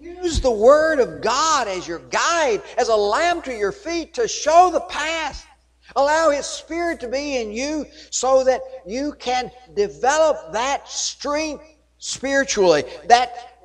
Use 0.00 0.40
the 0.40 0.50
Word 0.50 1.00
of 1.00 1.20
God 1.22 1.68
as 1.68 1.86
your 1.86 1.98
guide, 1.98 2.62
as 2.76 2.88
a 2.88 2.96
lamp 2.96 3.44
to 3.44 3.54
your 3.54 3.72
feet 3.72 4.14
to 4.14 4.26
show 4.26 4.70
the 4.70 4.80
path. 4.80 5.46
Allow 5.96 6.30
His 6.30 6.46
Spirit 6.46 7.00
to 7.00 7.08
be 7.08 7.36
in 7.36 7.52
you 7.52 7.86
so 8.10 8.44
that 8.44 8.60
you 8.86 9.14
can 9.18 9.50
develop 9.74 10.52
that 10.52 10.88
strength 10.88 11.64
spiritually, 11.98 12.84
that 13.06 13.58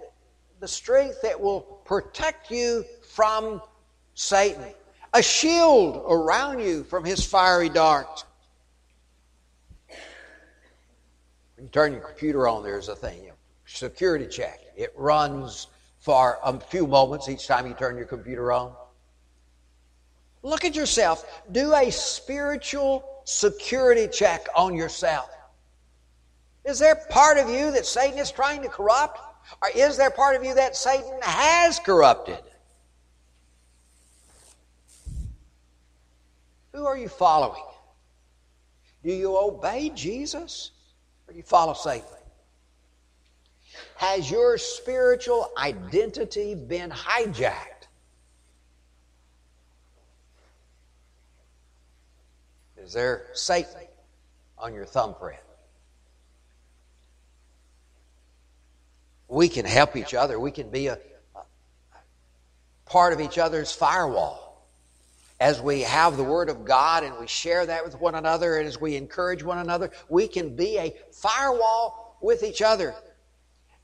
the 0.59 0.67
strength 0.67 1.21
that 1.23 1.39
will 1.39 1.61
protect 1.85 2.51
you 2.51 2.83
from 3.01 3.61
Satan 4.13 4.73
a 5.13 5.21
shield 5.21 6.03
around 6.07 6.59
you 6.59 6.83
from 6.83 7.03
his 7.03 7.25
fiery 7.25 7.69
dart. 7.69 8.25
When 11.55 11.65
you 11.65 11.69
turn 11.69 11.93
your 11.93 12.01
computer 12.01 12.47
on, 12.47 12.63
there's 12.63 12.89
a 12.89 12.95
thing, 12.95 13.31
security 13.65 14.27
check. 14.27 14.59
It 14.77 14.93
runs 14.95 15.67
for 15.99 16.39
a 16.43 16.59
few 16.59 16.87
moments 16.87 17.27
each 17.27 17.47
time 17.47 17.67
you 17.67 17.73
turn 17.73 17.97
your 17.97 18.05
computer 18.05 18.51
on. 18.51 18.73
Look 20.41 20.65
at 20.65 20.75
yourself. 20.75 21.25
Do 21.51 21.73
a 21.73 21.91
spiritual 21.91 23.21
security 23.25 24.07
check 24.07 24.47
on 24.55 24.75
yourself. 24.75 25.29
Is 26.65 26.79
there 26.79 26.95
part 26.95 27.37
of 27.37 27.49
you 27.49 27.71
that 27.71 27.85
Satan 27.85 28.19
is 28.19 28.31
trying 28.31 28.61
to 28.61 28.69
corrupt? 28.69 29.19
Or 29.61 29.69
is 29.75 29.97
there 29.97 30.11
part 30.11 30.35
of 30.35 30.43
you 30.43 30.53
that 30.55 30.75
Satan 30.75 31.19
has 31.21 31.79
corrupted? 31.79 32.39
Who 36.73 36.85
are 36.85 36.97
you 36.97 37.09
following? 37.09 37.63
Do 39.03 39.11
you 39.11 39.37
obey 39.37 39.91
Jesus 39.95 40.71
or 41.27 41.31
do 41.33 41.37
you 41.37 41.43
follow 41.43 41.73
Satan? 41.73 42.05
Has 43.95 44.29
your 44.29 44.57
spiritual 44.57 45.51
identity 45.57 46.55
been 46.55 46.89
hijacked? 46.89 47.78
Is 52.89 52.93
there 52.93 53.27
Satan 53.33 53.81
on 54.57 54.73
your 54.73 54.83
thumbprint? 54.83 55.39
We 59.27 59.47
can 59.47 59.63
help 59.63 59.95
each 59.95 60.15
other. 60.15 60.39
We 60.39 60.49
can 60.49 60.71
be 60.71 60.87
a, 60.87 60.97
a 61.35 61.41
part 62.87 63.13
of 63.13 63.21
each 63.21 63.37
other's 63.37 63.71
firewall 63.71 64.65
as 65.39 65.61
we 65.61 65.81
have 65.81 66.17
the 66.17 66.23
Word 66.23 66.49
of 66.49 66.65
God 66.65 67.03
and 67.03 67.15
we 67.19 67.27
share 67.27 67.63
that 67.67 67.85
with 67.85 67.93
one 67.99 68.15
another 68.15 68.57
and 68.57 68.67
as 68.67 68.81
we 68.81 68.95
encourage 68.95 69.43
one 69.43 69.59
another, 69.59 69.91
we 70.09 70.27
can 70.27 70.55
be 70.55 70.79
a 70.79 70.91
firewall 71.11 72.17
with 72.23 72.41
each 72.41 72.63
other. 72.63 72.95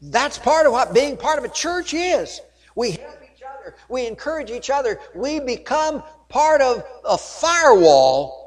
That's 0.01 0.39
part 0.39 0.65
of 0.65 0.71
what 0.71 0.95
being 0.95 1.15
part 1.15 1.37
of 1.37 1.45
a 1.45 1.49
church 1.49 1.93
is. 1.93 2.41
We 2.73 2.93
help 2.93 3.19
each 3.23 3.43
other, 3.43 3.75
we 3.87 4.07
encourage 4.07 4.49
each 4.49 4.71
other, 4.71 4.99
we 5.13 5.39
become 5.39 6.01
part 6.27 6.61
of 6.61 6.83
a 7.07 7.19
firewall 7.19 8.44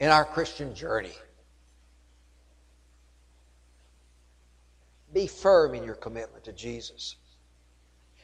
in 0.00 0.08
our 0.08 0.24
Christian 0.24 0.74
journey. 0.74 1.12
Be 5.12 5.26
firm 5.26 5.74
in 5.74 5.84
your 5.84 5.94
commitment 5.94 6.44
to 6.44 6.52
Jesus. 6.52 7.16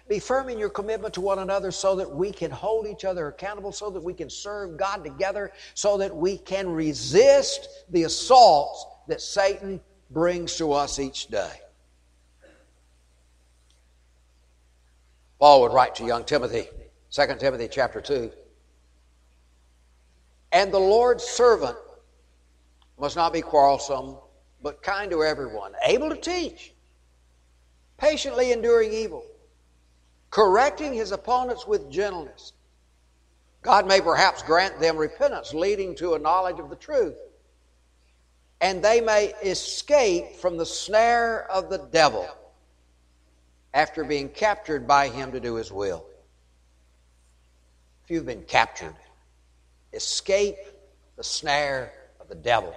Be 0.09 0.21
firm 0.21 0.49
in 0.49 0.59
your 0.59 0.71
commitment 0.71 1.15
to 1.15 1.21
one 1.21 1.41
another 1.41 1.73
so 1.73 1.97
that 1.97 2.09
we 2.09 2.31
can 2.31 2.51
hold 2.51 2.87
each 2.87 3.05
other 3.05 3.27
accountable, 3.29 3.73
so 3.73 3.91
that 3.91 4.03
we 4.03 4.15
can 4.15 4.31
serve 4.31 4.77
God 4.77 5.03
together, 5.03 5.53
so 5.75 5.99
that 5.99 6.15
we 6.15 6.39
can 6.39 6.69
resist 6.69 7.69
the 7.91 8.05
assaults 8.05 8.87
that 9.09 9.21
Satan 9.21 9.81
brings 10.11 10.57
to 10.57 10.73
us 10.73 11.01
each 11.01 11.27
day. 11.27 11.51
Paul 15.41 15.63
would 15.63 15.73
write 15.73 15.97
to 15.97 16.07
young 16.07 16.25
Timothy, 16.25 16.69
2 17.11 17.27
Timothy 17.39 17.69
chapter 17.71 18.01
2. 18.01 18.31
And 20.53 20.73
the 20.73 20.79
Lord's 20.79 21.25
servant 21.25 21.77
must 22.99 23.17
not 23.17 23.33
be 23.33 23.43
quarrelsome, 23.43 24.17
but 24.63 24.83
kind 24.83 25.11
to 25.11 25.23
everyone, 25.23 25.73
able 25.85 26.09
to 26.09 26.17
teach, 26.17 26.73
patiently 27.99 28.53
enduring 28.53 28.93
evil, 28.93 29.25
correcting 30.31 30.95
his 30.95 31.13
opponents 31.13 31.67
with 31.67 31.91
gentleness. 31.91 32.53
God 33.63 33.87
may 33.87 34.01
perhaps 34.01 34.43
grant 34.43 34.81
them 34.81 34.97
repentance 34.97 35.53
leading 35.53 35.95
to 35.97 36.15
a 36.15 36.19
knowledge 36.19 36.59
of 36.59 36.71
the 36.71 36.77
truth, 36.77 37.17
and 38.61 38.83
they 38.83 39.01
may 39.01 39.35
escape 39.43 40.37
from 40.37 40.57
the 40.57 40.67
snare 40.67 41.51
of 41.51 41.69
the 41.69 41.79
devil 41.79 42.27
after 43.75 44.05
being 44.05 44.29
captured 44.31 44.87
by 44.87 45.09
him 45.09 45.33
to 45.33 45.41
do 45.41 45.57
his 45.57 45.71
will. 45.71 46.07
If 48.05 48.11
you've 48.11 48.25
been 48.25 48.45
captured, 48.45 48.95
escape 49.97 50.57
the 51.17 51.25
snare 51.25 51.93
of 52.21 52.29
the 52.29 52.35
devil. 52.35 52.75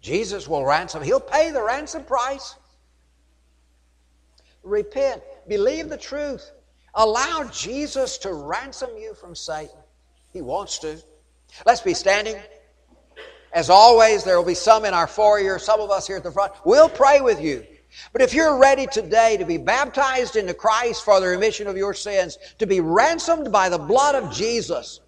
Jesus 0.00 0.48
will 0.48 0.64
ransom, 0.64 1.02
he'll 1.02 1.20
pay 1.20 1.50
the 1.50 1.62
ransom 1.62 2.04
price. 2.04 2.56
Repent, 4.62 5.22
believe 5.48 5.88
the 5.88 5.96
truth. 5.96 6.50
Allow 6.94 7.48
Jesus 7.52 8.18
to 8.18 8.32
ransom 8.32 8.90
you 8.98 9.14
from 9.14 9.34
Satan. 9.34 9.74
He 10.32 10.42
wants 10.42 10.78
to. 10.80 10.98
Let's 11.66 11.80
be 11.80 11.94
standing. 11.94 12.36
As 13.52 13.70
always, 13.70 14.24
there 14.24 14.36
will 14.38 14.46
be 14.46 14.54
some 14.54 14.84
in 14.84 14.94
our 14.94 15.06
foyer, 15.06 15.58
some 15.58 15.80
of 15.80 15.90
us 15.90 16.06
here 16.06 16.16
at 16.16 16.22
the 16.22 16.30
front. 16.30 16.52
We'll 16.64 16.88
pray 16.88 17.20
with 17.20 17.40
you. 17.40 17.66
But 18.12 18.22
if 18.22 18.32
you're 18.32 18.58
ready 18.58 18.86
today 18.86 19.36
to 19.36 19.44
be 19.44 19.58
baptized 19.58 20.36
into 20.36 20.54
Christ 20.54 21.04
for 21.04 21.20
the 21.20 21.26
remission 21.26 21.66
of 21.66 21.76
your 21.76 21.92
sins, 21.92 22.38
to 22.58 22.66
be 22.66 22.80
ransomed 22.80 23.52
by 23.52 23.68
the 23.68 23.78
blood 23.78 24.14
of 24.14 24.32
Jesus, 24.32 25.00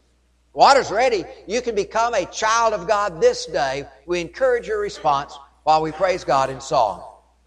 water's 0.54 0.90
ready. 0.90 1.24
You 1.46 1.60
can 1.60 1.74
become 1.74 2.14
a 2.14 2.24
child 2.26 2.72
of 2.72 2.88
God 2.88 3.20
this 3.20 3.44
day. 3.46 3.86
We 4.06 4.20
encourage 4.20 4.66
your 4.66 4.80
response 4.80 5.38
while 5.64 5.82
we 5.82 5.92
praise 5.92 6.24
God 6.24 6.48
in 6.48 6.60
song. 6.60 7.13